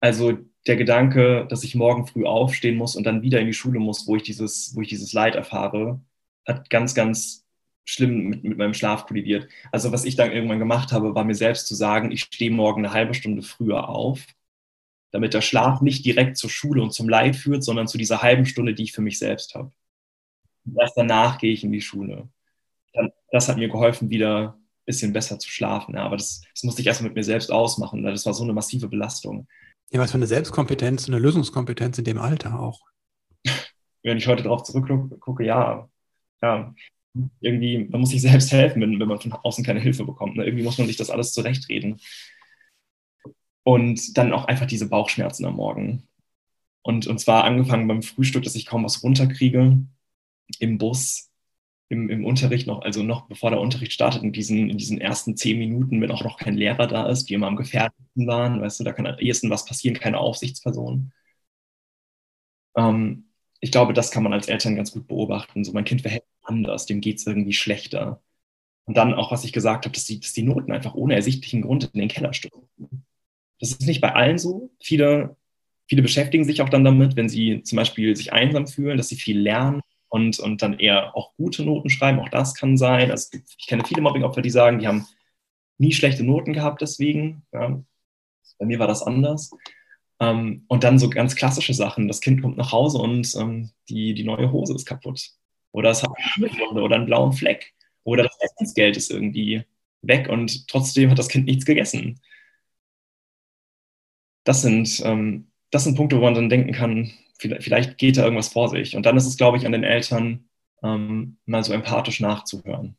[0.00, 3.80] Also der Gedanke, dass ich morgen früh aufstehen muss und dann wieder in die Schule
[3.80, 6.00] muss, wo ich dieses, wo ich dieses Leid erfahre,
[6.46, 7.44] hat ganz, ganz
[7.84, 9.48] schlimm mit, mit meinem Schlaf kollidiert.
[9.72, 12.84] Also was ich dann irgendwann gemacht habe, war mir selbst zu sagen, ich stehe morgen
[12.84, 14.24] eine halbe Stunde früher auf
[15.12, 18.46] damit der Schlaf nicht direkt zur Schule und zum Leid führt, sondern zu dieser halben
[18.46, 19.72] Stunde, die ich für mich selbst habe.
[20.78, 22.28] erst danach gehe ich in die Schule.
[23.30, 25.94] das hat mir geholfen, wieder ein bisschen besser zu schlafen.
[25.94, 28.02] Ja, aber das, das musste ich erst mit mir selbst ausmachen.
[28.02, 29.46] Das war so eine massive Belastung.
[29.90, 32.80] Ja, was für eine Selbstkompetenz, eine Lösungskompetenz in dem Alter auch.
[34.02, 35.88] Wenn ich heute darauf zurückgucke, ja.
[36.42, 36.74] ja.
[37.40, 40.36] irgendwie, man muss sich selbst helfen, wenn, wenn man von außen keine Hilfe bekommt.
[40.36, 40.44] Ne?
[40.44, 41.98] Irgendwie muss man sich das alles zurechtreden.
[43.66, 46.04] Und dann auch einfach diese Bauchschmerzen am Morgen.
[46.82, 49.78] Und, und zwar angefangen beim Frühstück, dass ich kaum was runterkriege,
[50.60, 51.32] im Bus,
[51.88, 55.36] im, im Unterricht noch, also noch bevor der Unterricht startet, in diesen, in diesen ersten
[55.36, 58.78] zehn Minuten, wenn auch noch kein Lehrer da ist, die immer am gefährdesten waren, weißt
[58.78, 61.12] du, da kann am ehesten was passieren, keine Aufsichtsperson.
[62.76, 65.64] Ähm, ich glaube, das kann man als Eltern ganz gut beobachten.
[65.64, 68.22] So, mein Kind verhält sich anders, dem geht es irgendwie schlechter.
[68.84, 71.62] Und dann auch, was ich gesagt habe, dass die, dass die Noten einfach ohne ersichtlichen
[71.62, 73.06] Grund in den Keller stürzen.
[73.60, 74.70] Das ist nicht bei allen so.
[74.80, 75.36] Viele,
[75.86, 79.16] viele beschäftigen sich auch dann damit, wenn sie zum Beispiel sich einsam fühlen, dass sie
[79.16, 82.20] viel lernen und, und dann eher auch gute Noten schreiben.
[82.20, 83.10] Auch das kann sein.
[83.10, 85.06] Also ich kenne viele Mobbing-Opfer, die sagen, die haben
[85.78, 87.42] nie schlechte Noten gehabt deswegen.
[87.52, 87.82] Ja.
[88.58, 89.50] Bei mir war das anders.
[90.20, 92.08] Ähm, und dann so ganz klassische Sachen.
[92.08, 95.30] Das Kind kommt nach Hause und ähm, die, die neue Hose ist kaputt.
[95.72, 97.74] Oder es hat eine oder einen blauen Fleck.
[98.04, 99.64] Oder das Essensgeld ist irgendwie
[100.00, 102.20] weg und trotzdem hat das Kind nichts gegessen.
[104.46, 108.48] Das sind, ähm, das sind Punkte, wo man dann denken kann, vielleicht geht da irgendwas
[108.48, 108.96] vor sich.
[108.96, 110.48] Und dann ist es, glaube ich, an den Eltern,
[110.82, 112.96] ähm, mal so empathisch nachzuhören.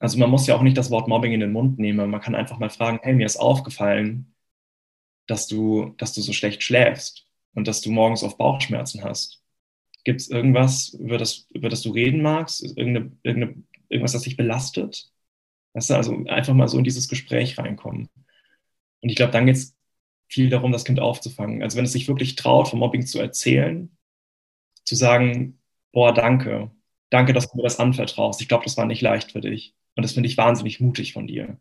[0.00, 2.10] Also man muss ja auch nicht das Wort Mobbing in den Mund nehmen.
[2.10, 4.34] Man kann einfach mal fragen, hey, mir ist aufgefallen,
[5.26, 9.42] dass du, dass du so schlecht schläfst und dass du morgens auf Bauchschmerzen hast.
[10.04, 12.64] Gibt es irgendwas, über das, über das du reden magst?
[12.76, 13.56] Irgende, irgende,
[13.88, 15.10] irgendwas, das dich belastet?
[15.74, 18.08] Weißt du, also einfach mal so in dieses Gespräch reinkommen.
[19.00, 19.76] Und ich glaube, dann geht es
[20.28, 21.62] viel darum, das Kind aufzufangen.
[21.62, 23.96] Also wenn es sich wirklich traut, vom Mobbing zu erzählen,
[24.84, 25.60] zu sagen,
[25.92, 26.70] boah, danke,
[27.10, 28.40] danke, dass du mir das anvertraust.
[28.40, 29.74] Ich glaube, das war nicht leicht für dich.
[29.96, 31.58] Und das finde ich wahnsinnig mutig von dir.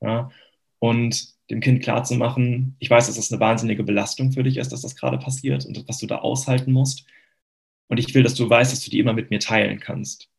[0.00, 0.30] Ja?
[0.78, 4.82] Und dem Kind klarzumachen, ich weiß, dass das eine wahnsinnige Belastung für dich ist, dass
[4.82, 7.06] das gerade passiert und was du da aushalten musst.
[7.88, 10.30] Und ich will, dass du weißt, dass du die immer mit mir teilen kannst.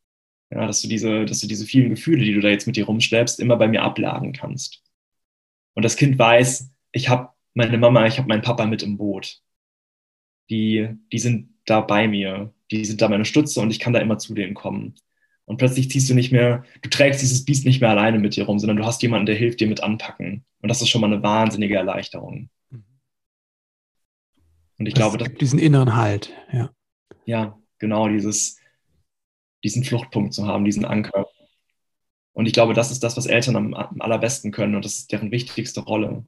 [0.52, 2.86] Ja, dass du diese, dass du diese vielen Gefühle, die du da jetzt mit dir
[2.86, 4.84] rumschleppst, immer bei mir abladen kannst.
[5.76, 9.42] Und das Kind weiß, ich habe meine Mama, ich habe meinen Papa mit im Boot.
[10.50, 12.54] Die, die sind da bei mir.
[12.72, 14.96] Die sind da meine Stütze und ich kann da immer zu denen kommen.
[15.46, 18.46] Und plötzlich ziehst du nicht mehr, du trägst dieses Biest nicht mehr alleine mit dir
[18.46, 20.44] rum, sondern du hast jemanden, der hilft dir mit anpacken.
[20.62, 22.50] Und das ist schon mal eine wahnsinnige Erleichterung.
[24.78, 25.32] Und ich das glaube, dass.
[25.36, 26.72] Diesen inneren Halt, ja.
[27.26, 28.60] Ja, genau, dieses,
[29.64, 31.28] diesen Fluchtpunkt zu haben, diesen Anker.
[32.36, 35.12] Und ich glaube, das ist das, was Eltern am, am allerbesten können und das ist
[35.14, 36.26] deren wichtigste Rolle,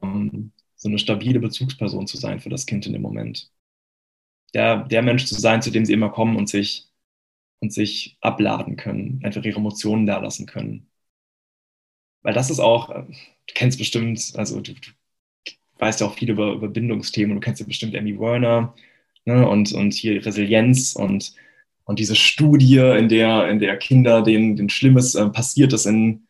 [0.00, 3.52] um so eine stabile Bezugsperson zu sein für das Kind in dem Moment.
[4.54, 6.88] Der, der Mensch zu sein, zu dem sie immer kommen und sich
[7.60, 10.88] und sich abladen können, einfach ihre Emotionen da lassen können.
[12.22, 14.90] Weil das ist auch, äh, du kennst bestimmt, also du, du
[15.78, 18.74] weißt ja auch viel über, über Bindungsthemen, du kennst ja bestimmt Amy Werner
[19.24, 21.34] ne, und, und hier Resilienz und,
[21.92, 26.26] und diese Studie, in der, in der Kinder, denen, denen Schlimmes äh, passiert ist in,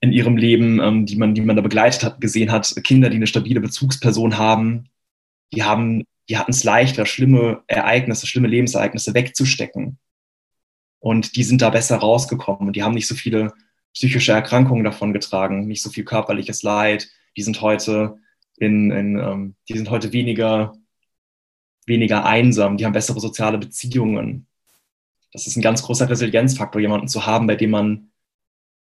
[0.00, 3.14] in ihrem Leben, ähm, die, man, die man da begleitet hat, gesehen hat, Kinder, die
[3.14, 4.88] eine stabile Bezugsperson haben,
[5.54, 10.00] die haben, die hatten es leichter, schlimme Ereignisse, schlimme Lebensereignisse wegzustecken
[10.98, 13.52] und die sind da besser rausgekommen und die haben nicht so viele
[13.94, 17.08] psychische Erkrankungen davon getragen, nicht so viel körperliches Leid.
[17.36, 18.16] Die sind heute
[18.58, 20.72] in, in ähm, die sind heute weniger,
[21.86, 24.48] weniger einsam, die haben bessere soziale Beziehungen.
[25.32, 28.10] Das ist ein ganz großer Resilienzfaktor, jemanden zu haben, bei dem man,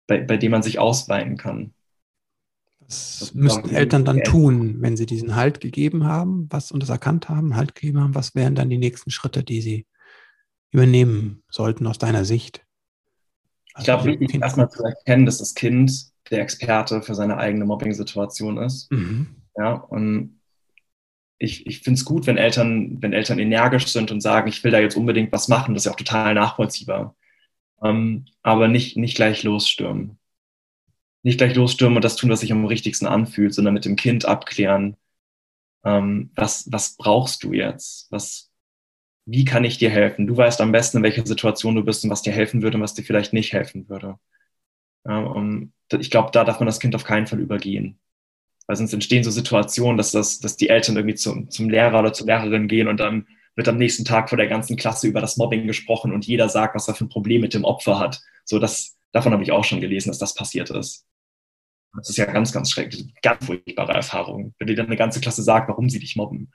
[0.08, 1.74] bei, bei dem man sich ausweinen kann.
[2.80, 6.90] Was das müssten Eltern dann tun, wenn sie diesen Halt gegeben haben, was und das
[6.90, 8.16] erkannt haben, Halt gegeben haben?
[8.16, 9.86] Was wären dann die nächsten Schritte, die sie
[10.72, 12.66] übernehmen sollten aus deiner Sicht?
[13.74, 17.38] Also ich glaube, wichtig ist erstmal zu erkennen, dass das Kind der Experte für seine
[17.38, 18.92] eigene Mobbing-Situation ist.
[18.92, 19.36] Mhm.
[19.56, 20.39] Ja, und
[21.40, 24.72] ich, ich finde es gut, wenn Eltern, wenn Eltern energisch sind und sagen, ich will
[24.72, 27.16] da jetzt unbedingt was machen, das ist ja auch total nachvollziehbar.
[27.82, 30.20] Ähm, aber nicht, nicht gleich losstürmen.
[31.24, 34.26] Nicht gleich losstürmen und das tun, was sich am richtigsten anfühlt, sondern mit dem Kind
[34.26, 34.98] abklären,
[35.86, 38.12] ähm, was, was brauchst du jetzt?
[38.12, 38.52] Was,
[39.26, 40.28] wie kann ich dir helfen?
[40.28, 42.84] Du weißt am besten, in welcher Situation du bist und was dir helfen würde und
[42.84, 44.20] was dir vielleicht nicht helfen würde.
[45.06, 45.36] Ja,
[46.00, 48.00] ich glaube, da darf man das Kind auf keinen Fall übergehen.
[48.70, 52.14] Weil sonst entstehen so Situationen, dass, das, dass die Eltern irgendwie zum, zum Lehrer oder
[52.14, 55.38] zur Lehrerin gehen und dann wird am nächsten Tag vor der ganzen Klasse über das
[55.38, 58.22] Mobbing gesprochen und jeder sagt, was er für ein Problem mit dem Opfer hat.
[58.46, 61.08] So, das, davon habe ich auch schon gelesen, dass das passiert ist.
[61.96, 65.42] Das ist ja ganz, ganz schrecklich, ganz furchtbare Erfahrung, wenn dir dann eine ganze Klasse
[65.42, 66.52] sagt, warum sie dich mobben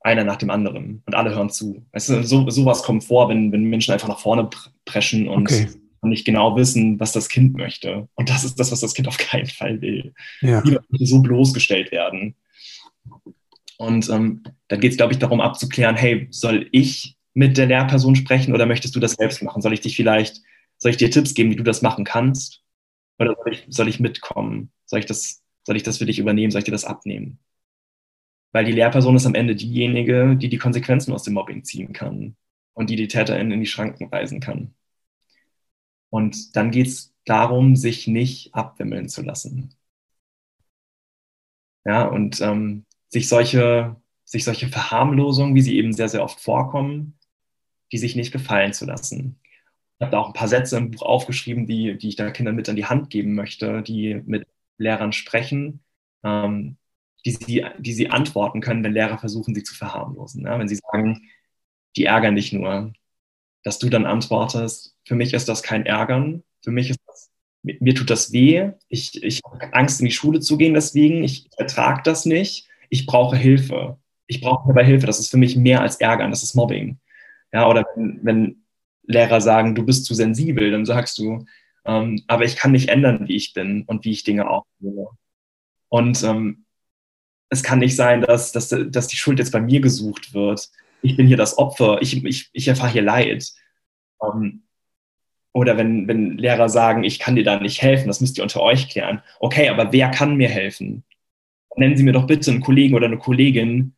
[0.00, 1.84] einer nach dem anderen und alle hören zu.
[1.92, 4.48] Weißt du, so, sowas kommt vor, wenn, wenn Menschen einfach nach vorne
[4.86, 5.68] preschen und, okay.
[6.08, 8.08] Nicht genau wissen, was das Kind möchte.
[8.14, 10.14] Und das ist das, was das Kind auf keinen Fall will.
[10.40, 10.62] Ja.
[10.62, 12.34] Niemand möchte so bloßgestellt werden.
[13.76, 18.14] Und ähm, dann geht es, glaube ich, darum abzuklären, hey, soll ich mit der Lehrperson
[18.14, 19.60] sprechen oder möchtest du das selbst machen?
[19.60, 20.40] Soll ich dich vielleicht,
[20.78, 22.62] soll ich dir Tipps geben, wie du das machen kannst?
[23.18, 24.70] Oder soll ich, soll ich mitkommen?
[24.86, 26.50] Soll ich, das, soll ich das für dich übernehmen?
[26.50, 27.38] Soll ich dir das abnehmen?
[28.52, 32.36] Weil die Lehrperson ist am Ende diejenige, die die Konsequenzen aus dem Mobbing ziehen kann
[32.72, 34.74] und die die TäterInnen in die Schranken weisen kann.
[36.14, 39.74] Und dann geht es darum, sich nicht abwimmeln zu lassen.
[41.84, 47.18] Ja, und ähm, sich solche, sich solche Verharmlosungen, wie sie eben sehr, sehr oft vorkommen,
[47.90, 49.40] die sich nicht gefallen zu lassen.
[49.98, 52.54] Ich habe da auch ein paar Sätze im Buch aufgeschrieben, die, die ich da Kindern
[52.54, 54.46] mit an die Hand geben möchte, die mit
[54.78, 55.82] Lehrern sprechen,
[56.22, 56.76] ähm,
[57.26, 60.44] die, sie, die sie antworten können, wenn Lehrer versuchen, sie zu verharmlosen.
[60.44, 60.60] Ja?
[60.60, 61.28] Wenn sie sagen,
[61.96, 62.92] die ärgern dich nur,
[63.64, 67.30] dass du dann antwortest, für mich ist das kein Ärgern, für mich ist das,
[67.62, 71.24] mir, mir tut das weh, ich, ich habe Angst, in die Schule zu gehen deswegen,
[71.24, 73.98] ich ertrage das nicht, ich brauche Hilfe.
[74.26, 76.98] Ich brauche dabei Hilfe, das ist für mich mehr als Ärgern, das ist Mobbing.
[77.52, 78.64] Ja, oder wenn, wenn
[79.02, 81.44] Lehrer sagen, du bist zu sensibel, dann sagst du,
[81.84, 85.08] ähm, aber ich kann nicht ändern, wie ich bin und wie ich Dinge aufnehme.
[85.88, 86.64] Und ähm,
[87.50, 90.70] es kann nicht sein, dass, dass, dass die Schuld jetzt bei mir gesucht wird.
[91.04, 93.52] Ich bin hier das Opfer, ich, ich, ich erfahre hier Leid.
[94.22, 94.62] Ähm,
[95.52, 98.62] oder wenn, wenn Lehrer sagen, ich kann dir da nicht helfen, das müsst ihr unter
[98.62, 99.22] euch klären.
[99.38, 101.04] Okay, aber wer kann mir helfen?
[101.76, 103.94] Nennen Sie mir doch bitte einen Kollegen oder eine Kollegin,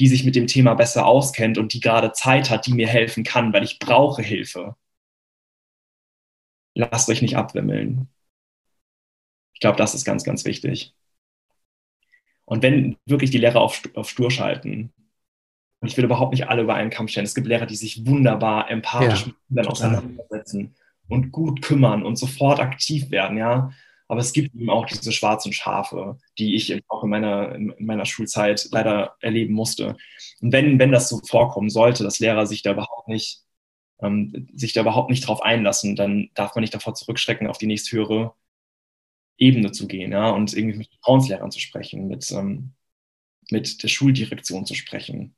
[0.00, 3.22] die sich mit dem Thema besser auskennt und die gerade Zeit hat, die mir helfen
[3.22, 4.74] kann, weil ich brauche Hilfe.
[6.74, 8.08] Lasst euch nicht abwimmeln.
[9.54, 10.92] Ich glaube, das ist ganz, ganz wichtig.
[12.46, 14.92] Und wenn wirklich die Lehrer auf, auf Stur schalten,
[15.80, 18.06] und ich will überhaupt nicht alle über einen Kampf stellen, es gibt Lehrer, die sich
[18.06, 20.74] wunderbar empathisch ja, mit Kindern auseinandersetzen
[21.08, 23.70] und gut kümmern und sofort aktiv werden, ja.
[24.10, 28.06] Aber es gibt eben auch diese schwarzen Schafe, die ich auch in meiner, in meiner
[28.06, 29.96] Schulzeit leider erleben musste.
[30.40, 33.42] Und wenn, wenn das so vorkommen sollte, dass Lehrer sich da überhaupt nicht,
[34.00, 37.66] ähm, sich da überhaupt nicht drauf einlassen, dann darf man nicht davor zurückschrecken, auf die
[37.66, 38.32] nächsthöhere
[39.36, 42.72] Ebene zu gehen, ja, und irgendwie mit Vertrauenslehrern zu sprechen, mit, ähm,
[43.50, 45.36] mit der Schuldirektion zu sprechen,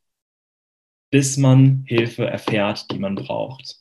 [1.11, 3.81] bis man Hilfe erfährt, die man braucht.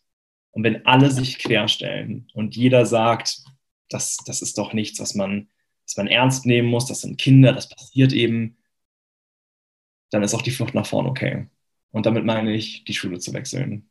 [0.51, 3.43] Und wenn alle sich querstellen und jeder sagt,
[3.89, 5.49] das, das ist doch nichts, was man,
[5.86, 8.57] was man ernst nehmen muss, das sind Kinder, das passiert eben,
[10.11, 11.47] dann ist auch die Flucht nach vorn okay.
[11.91, 13.89] Und damit meine ich, die Schule zu wechseln.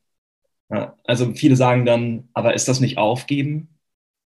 [0.70, 3.78] Ja, also viele sagen dann, aber ist das nicht aufgeben?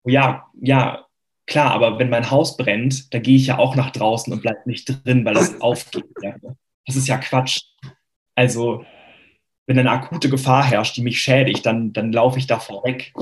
[0.04, 1.06] Ja, ja,
[1.46, 4.60] klar, aber wenn mein Haus brennt, da gehe ich ja auch nach draußen und bleibe
[4.66, 6.56] nicht drin, weil das aufgeben wäre.
[6.86, 7.62] Das ist ja Quatsch.
[8.40, 8.86] Also,
[9.66, 13.12] wenn eine akute Gefahr herrscht, die mich schädigt, dann, dann laufe ich davor weg.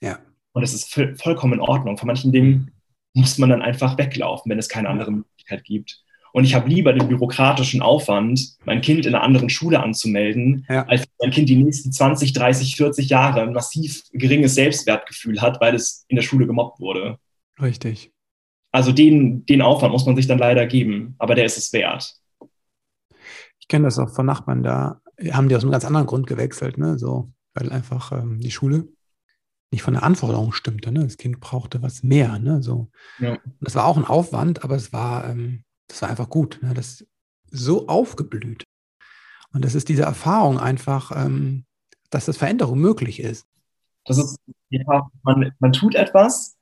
[0.00, 0.20] Ja.
[0.52, 1.98] Und das ist vollkommen in Ordnung.
[1.98, 2.70] Von manchen Dingen
[3.12, 6.04] muss man dann einfach weglaufen, wenn es keine andere Möglichkeit gibt.
[6.32, 10.86] Und ich habe lieber den bürokratischen Aufwand, mein Kind in einer anderen Schule anzumelden, ja.
[10.86, 15.74] als mein Kind die nächsten 20, 30, 40 Jahre ein massiv geringes Selbstwertgefühl hat, weil
[15.74, 17.18] es in der Schule gemobbt wurde.
[17.60, 18.12] Richtig.
[18.70, 22.19] Also den, den Aufwand muss man sich dann leider geben, aber der ist es wert.
[23.70, 25.00] Ich kenne das auch von Nachbarn, da
[25.30, 26.98] haben die aus einem ganz anderen Grund gewechselt, ne?
[26.98, 28.88] So, weil einfach ähm, die Schule
[29.70, 30.90] nicht von der Anforderung stimmte.
[30.90, 31.04] Ne?
[31.04, 32.40] Das Kind brauchte was mehr.
[32.40, 32.64] Ne?
[32.64, 32.90] So.
[33.20, 33.38] Ja.
[33.60, 36.58] Das war auch ein Aufwand, aber es war, ähm, das war einfach gut.
[36.62, 36.74] Ne?
[36.74, 37.06] Das ist
[37.52, 38.64] so aufgeblüht.
[39.52, 41.64] Und das ist diese Erfahrung einfach, ähm,
[42.10, 43.46] dass das Veränderung möglich ist.
[44.04, 44.36] Das ist,
[44.70, 46.56] ja, man, man tut etwas,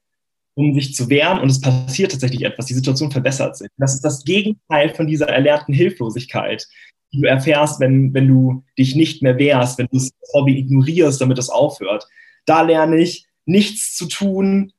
[0.53, 2.67] um sich zu wehren und es passiert tatsächlich etwas.
[2.67, 3.69] Die Situation verbessert sich.
[3.79, 6.69] Das ist das Gegenteil von dieser erlernten Hilflosigkeit,
[7.13, 11.21] die du erfährst, wenn, wenn du dich nicht mehr wehrst, wenn du das Hobby ignorierst,
[11.21, 12.07] damit es aufhört
[12.49, 14.73] da lerne ich, nichts zu tun,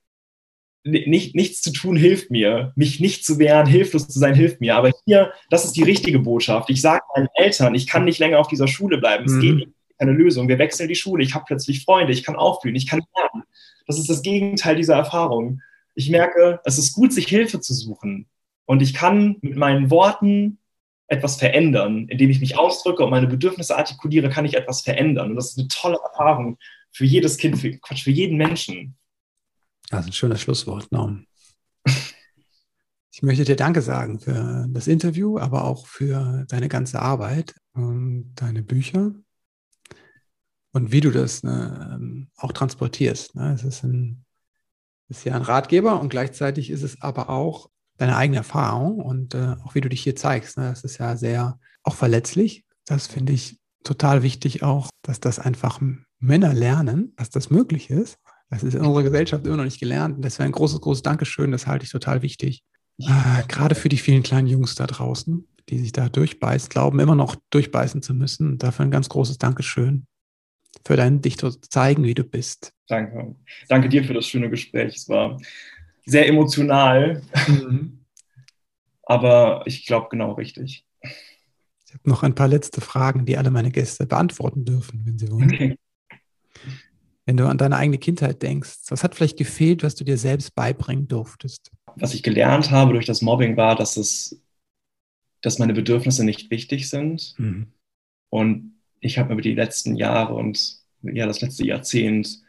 [0.84, 2.72] nicht, nichts zu tun hilft mir.
[2.76, 4.76] Mich nicht zu wehren, hilflos zu sein, hilft mir.
[4.76, 6.70] Aber hier, das ist die richtige Botschaft.
[6.70, 9.26] Ich sage meinen Eltern, ich kann nicht länger auf dieser Schule bleiben.
[9.26, 9.42] Es mhm.
[9.42, 9.70] geht nicht,
[10.00, 10.48] keine Lösung.
[10.48, 11.24] Wir wechseln die Schule.
[11.24, 12.14] Ich habe plötzlich Freunde.
[12.14, 12.76] Ich kann aufblühen.
[12.76, 13.44] Ich kann lernen.
[13.86, 15.62] Das ist das Gegenteil dieser Erfahrung.
[15.94, 18.28] Ich merke, es ist gut, sich Hilfe zu suchen.
[18.66, 20.59] Und ich kann mit meinen Worten
[21.10, 22.08] etwas verändern.
[22.08, 25.32] Indem ich mich ausdrücke und meine Bedürfnisse artikuliere, kann ich etwas verändern.
[25.32, 26.58] Und das ist eine tolle Erfahrung
[26.92, 28.96] für jedes Kind, für, Quatsch, für jeden Menschen.
[29.90, 31.26] Das ist ein schönes Schlusswort, Norm.
[33.12, 38.34] Ich möchte dir Danke sagen für das Interview, aber auch für deine ganze Arbeit und
[38.36, 39.12] deine Bücher
[40.72, 43.36] und wie du das ne, ähm, auch transportierst.
[43.36, 43.54] Ne?
[43.54, 44.26] Es ist, ein,
[45.10, 49.56] ist ja ein Ratgeber und gleichzeitig ist es aber auch deine eigene Erfahrung und äh,
[49.64, 50.58] auch wie du dich hier zeigst.
[50.58, 50.70] Ne?
[50.70, 52.64] Das ist ja sehr auch verletzlich.
[52.86, 55.80] Das finde ich total wichtig auch, dass das einfach
[56.20, 58.18] Männer lernen, dass das möglich ist.
[58.50, 60.16] Das ist in unserer Gesellschaft immer noch nicht gelernt.
[60.16, 61.52] Und deswegen ein großes, großes Dankeschön.
[61.52, 62.64] Das halte ich total wichtig.
[63.00, 67.16] Äh, gerade für die vielen kleinen Jungs da draußen, die sich da durchbeißen, glauben immer
[67.16, 68.58] noch durchbeißen zu müssen.
[68.58, 70.08] Dafür ein ganz großes Dankeschön.
[70.86, 72.74] für dein dich zu zeigen, wie du bist.
[72.88, 73.36] Danke.
[73.68, 74.96] Danke dir für das schöne Gespräch.
[74.96, 75.38] Es war
[76.10, 78.00] sehr emotional, mhm.
[79.04, 80.86] aber ich glaube genau richtig.
[81.02, 85.32] Ich habe noch ein paar letzte Fragen, die alle meine Gäste beantworten dürfen, wenn sie
[85.32, 85.54] wollen.
[85.54, 85.78] Okay.
[87.26, 90.56] Wenn du an deine eigene Kindheit denkst, was hat vielleicht gefehlt, was du dir selbst
[90.56, 91.72] beibringen durftest?
[91.96, 94.42] Was ich gelernt habe durch das Mobbing war, dass es,
[95.42, 97.36] dass meine Bedürfnisse nicht wichtig sind.
[97.38, 97.68] Mhm.
[98.30, 102.42] Und ich habe mir über die letzten Jahre und ja, das letzte Jahrzehnt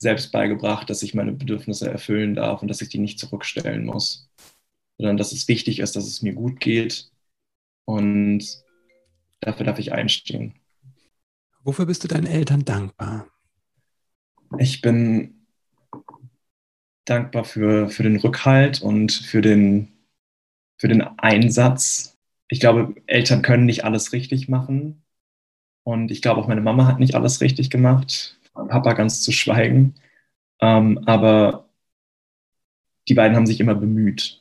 [0.00, 4.28] selbst beigebracht, dass ich meine Bedürfnisse erfüllen darf und dass ich die nicht zurückstellen muss,
[4.98, 7.10] sondern dass es wichtig ist, dass es mir gut geht
[7.84, 8.42] und
[9.40, 10.54] dafür darf ich einstehen.
[11.62, 13.28] Wofür bist du deinen Eltern dankbar?
[14.58, 15.46] Ich bin
[17.04, 19.88] dankbar für, für den Rückhalt und für den,
[20.78, 22.16] für den Einsatz.
[22.48, 25.02] Ich glaube, Eltern können nicht alles richtig machen.
[25.82, 28.39] Und ich glaube, auch meine Mama hat nicht alles richtig gemacht.
[28.54, 29.94] Papa ganz zu schweigen.
[30.60, 31.68] Ähm, aber
[33.08, 34.40] die beiden haben sich immer bemüht.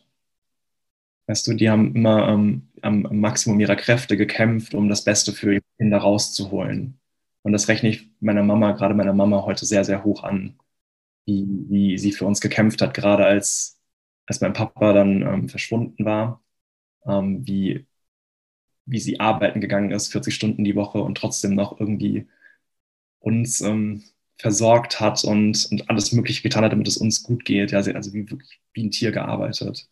[1.28, 5.32] Weißt du, die haben immer ähm, am, am, Maximum ihrer Kräfte gekämpft, um das Beste
[5.34, 6.99] für ihre Kinder rauszuholen.
[7.43, 10.60] Und das rechne ich meiner Mama, gerade meiner Mama heute sehr, sehr hoch an,
[11.26, 13.80] wie, wie sie für uns gekämpft hat, gerade als,
[14.26, 16.43] als mein Papa dann ähm, verschwunden war,
[17.05, 17.88] ähm, wie,
[18.86, 22.28] wie sie arbeiten gegangen ist, 40 Stunden die Woche und trotzdem noch irgendwie
[23.20, 24.03] uns ähm,
[24.38, 27.72] versorgt hat und, und alles Mögliche getan hat, damit es uns gut geht.
[27.72, 28.26] Ja, sie hat also wie,
[28.74, 29.89] wie ein Tier gearbeitet.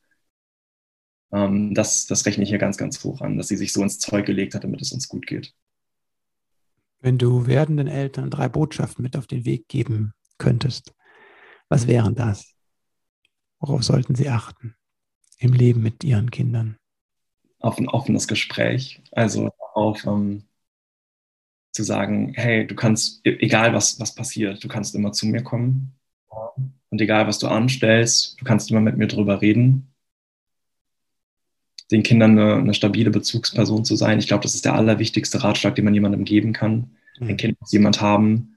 [1.32, 4.00] Ähm, das, das rechne ich hier ganz, ganz hoch an, dass sie sich so ins
[4.00, 5.54] Zeug gelegt hat, damit es uns gut geht.
[7.00, 10.94] Wenn du werdenden Eltern drei Botschaften mit auf den Weg geben könntest,
[11.70, 12.56] was wären das?
[13.60, 14.76] Worauf sollten sie achten
[15.38, 16.78] im Leben mit ihren Kindern?
[17.60, 20.47] Auf ein offenes Gespräch, also auf ähm,
[21.78, 25.44] zu sagen, hey, du kannst, e-, egal was, was passiert, du kannst immer zu mir
[25.44, 25.94] kommen.
[26.90, 29.94] Und egal was du anstellst, du kannst immer mit mir drüber reden.
[31.92, 34.20] Den Kindern eine, eine stabile Bezugsperson zu sein.
[34.20, 36.98] Ich glaube, das ist der allerwichtigste Ratschlag, den man jemandem geben kann.
[37.20, 37.30] Mhm.
[37.30, 38.56] Ein Kind muss jemand haben,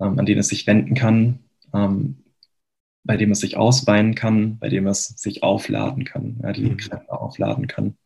[0.00, 1.38] ähm, an den es sich wenden kann,
[1.72, 2.24] ähm,
[3.04, 6.76] bei dem es sich ausweinen kann, bei dem es sich aufladen kann, ja, die mhm.
[6.76, 7.96] Kräfte aufladen kann.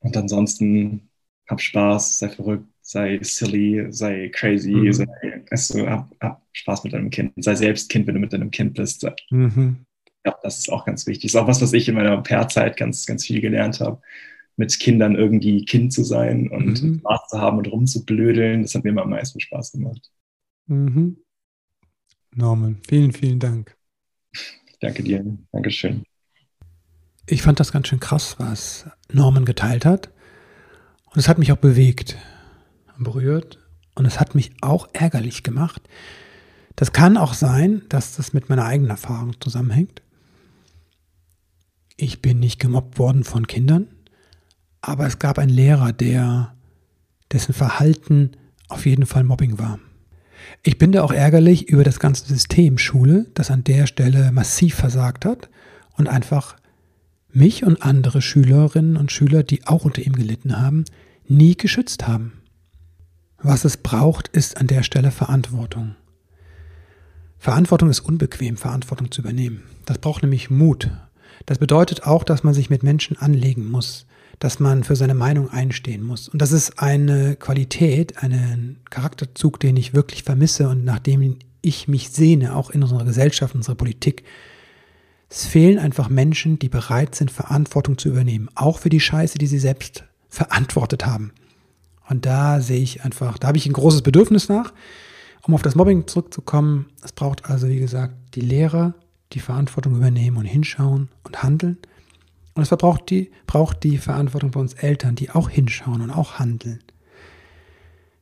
[0.00, 1.10] Und ansonsten
[1.52, 4.92] hab Spaß, sei verrückt, sei silly, sei crazy, mhm.
[4.92, 5.06] sei,
[5.50, 8.74] also, hab, hab, Spaß mit deinem Kind, sei selbst Kind, wenn du mit deinem Kind
[8.74, 9.06] bist.
[9.30, 9.84] Mhm.
[10.24, 11.32] Ja, das ist auch ganz wichtig.
[11.32, 14.00] Das ist auch was, was ich in meiner Pairzeit ganz, ganz viel gelernt habe,
[14.56, 16.98] mit Kindern irgendwie Kind zu sein und mhm.
[16.98, 18.62] Spaß zu haben und rumzublödeln.
[18.62, 20.10] Das hat mir immer am meisten Spaß gemacht.
[20.66, 21.18] Mhm.
[22.34, 23.76] Norman, vielen, vielen Dank.
[24.80, 25.24] danke dir.
[25.52, 26.02] Dankeschön.
[27.26, 30.12] Ich fand das ganz schön krass, was Norman geteilt hat.
[31.12, 32.16] Und es hat mich auch bewegt,
[32.98, 33.58] berührt
[33.94, 35.82] und es hat mich auch ärgerlich gemacht.
[36.76, 40.02] Das kann auch sein, dass das mit meiner eigenen Erfahrung zusammenhängt.
[41.96, 43.88] Ich bin nicht gemobbt worden von Kindern,
[44.80, 46.54] aber es gab einen Lehrer, der
[47.30, 48.32] dessen Verhalten
[48.68, 49.78] auf jeden Fall Mobbing war.
[50.62, 54.74] Ich bin da auch ärgerlich über das ganze System Schule, das an der Stelle massiv
[54.74, 55.50] versagt hat
[55.96, 56.56] und einfach
[57.32, 60.84] mich und andere Schülerinnen und Schüler, die auch unter ihm gelitten haben,
[61.26, 62.32] nie geschützt haben.
[63.38, 65.96] Was es braucht, ist an der Stelle Verantwortung.
[67.38, 69.64] Verantwortung ist unbequem, Verantwortung zu übernehmen.
[69.84, 70.90] Das braucht nämlich Mut.
[71.46, 74.06] Das bedeutet auch, dass man sich mit Menschen anlegen muss,
[74.38, 76.28] dass man für seine Meinung einstehen muss.
[76.28, 81.88] Und das ist eine Qualität, einen Charakterzug, den ich wirklich vermisse und nach dem ich
[81.88, 84.22] mich sehne, auch in unserer Gesellschaft, in unserer Politik.
[85.34, 89.46] Es fehlen einfach Menschen, die bereit sind, Verantwortung zu übernehmen, auch für die Scheiße, die
[89.46, 91.32] sie selbst verantwortet haben.
[92.06, 94.74] Und da sehe ich einfach, da habe ich ein großes Bedürfnis nach.
[95.42, 98.92] Um auf das Mobbing zurückzukommen, es braucht also, wie gesagt, die Lehrer,
[99.32, 101.78] die Verantwortung übernehmen und hinschauen und handeln.
[102.52, 106.40] Und es braucht die, braucht die Verantwortung bei uns Eltern, die auch hinschauen und auch
[106.40, 106.80] handeln.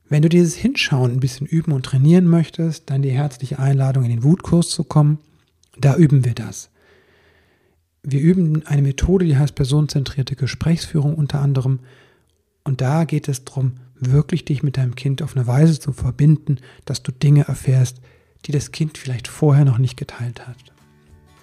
[0.07, 4.11] Wenn du dieses Hinschauen ein bisschen üben und trainieren möchtest, dann die herzliche Einladung, in
[4.11, 5.19] den Wutkurs zu kommen.
[5.77, 6.70] Da üben wir das.
[8.03, 11.79] Wir üben eine Methode, die heißt personenzentrierte Gesprächsführung unter anderem.
[12.63, 16.57] Und da geht es darum, wirklich dich mit deinem Kind auf eine Weise zu verbinden,
[16.85, 18.01] dass du Dinge erfährst,
[18.45, 20.57] die das Kind vielleicht vorher noch nicht geteilt hat.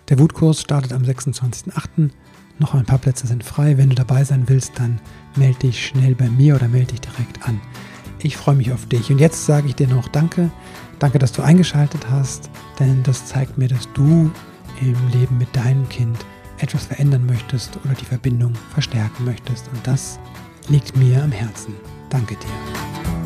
[0.09, 2.11] Der Wutkurs startet am 26.08.
[2.59, 3.77] Noch ein paar Plätze sind frei.
[3.77, 5.01] Wenn du dabei sein willst, dann
[5.37, 7.61] melde dich schnell bei mir oder melde dich direkt an.
[8.21, 9.13] Ich freue mich auf dich.
[9.13, 10.51] Und jetzt sage ich dir noch Danke.
[10.99, 12.51] Danke, dass du eingeschaltet hast,
[12.81, 14.33] denn das zeigt mir, dass du
[14.81, 16.19] im Leben mit deinem Kind
[16.59, 19.69] etwas verändern möchtest oder die Verbindung verstärken möchtest.
[19.69, 20.19] Und das
[20.69, 21.75] liegt mir am Herzen.
[22.11, 23.18] Danke dir.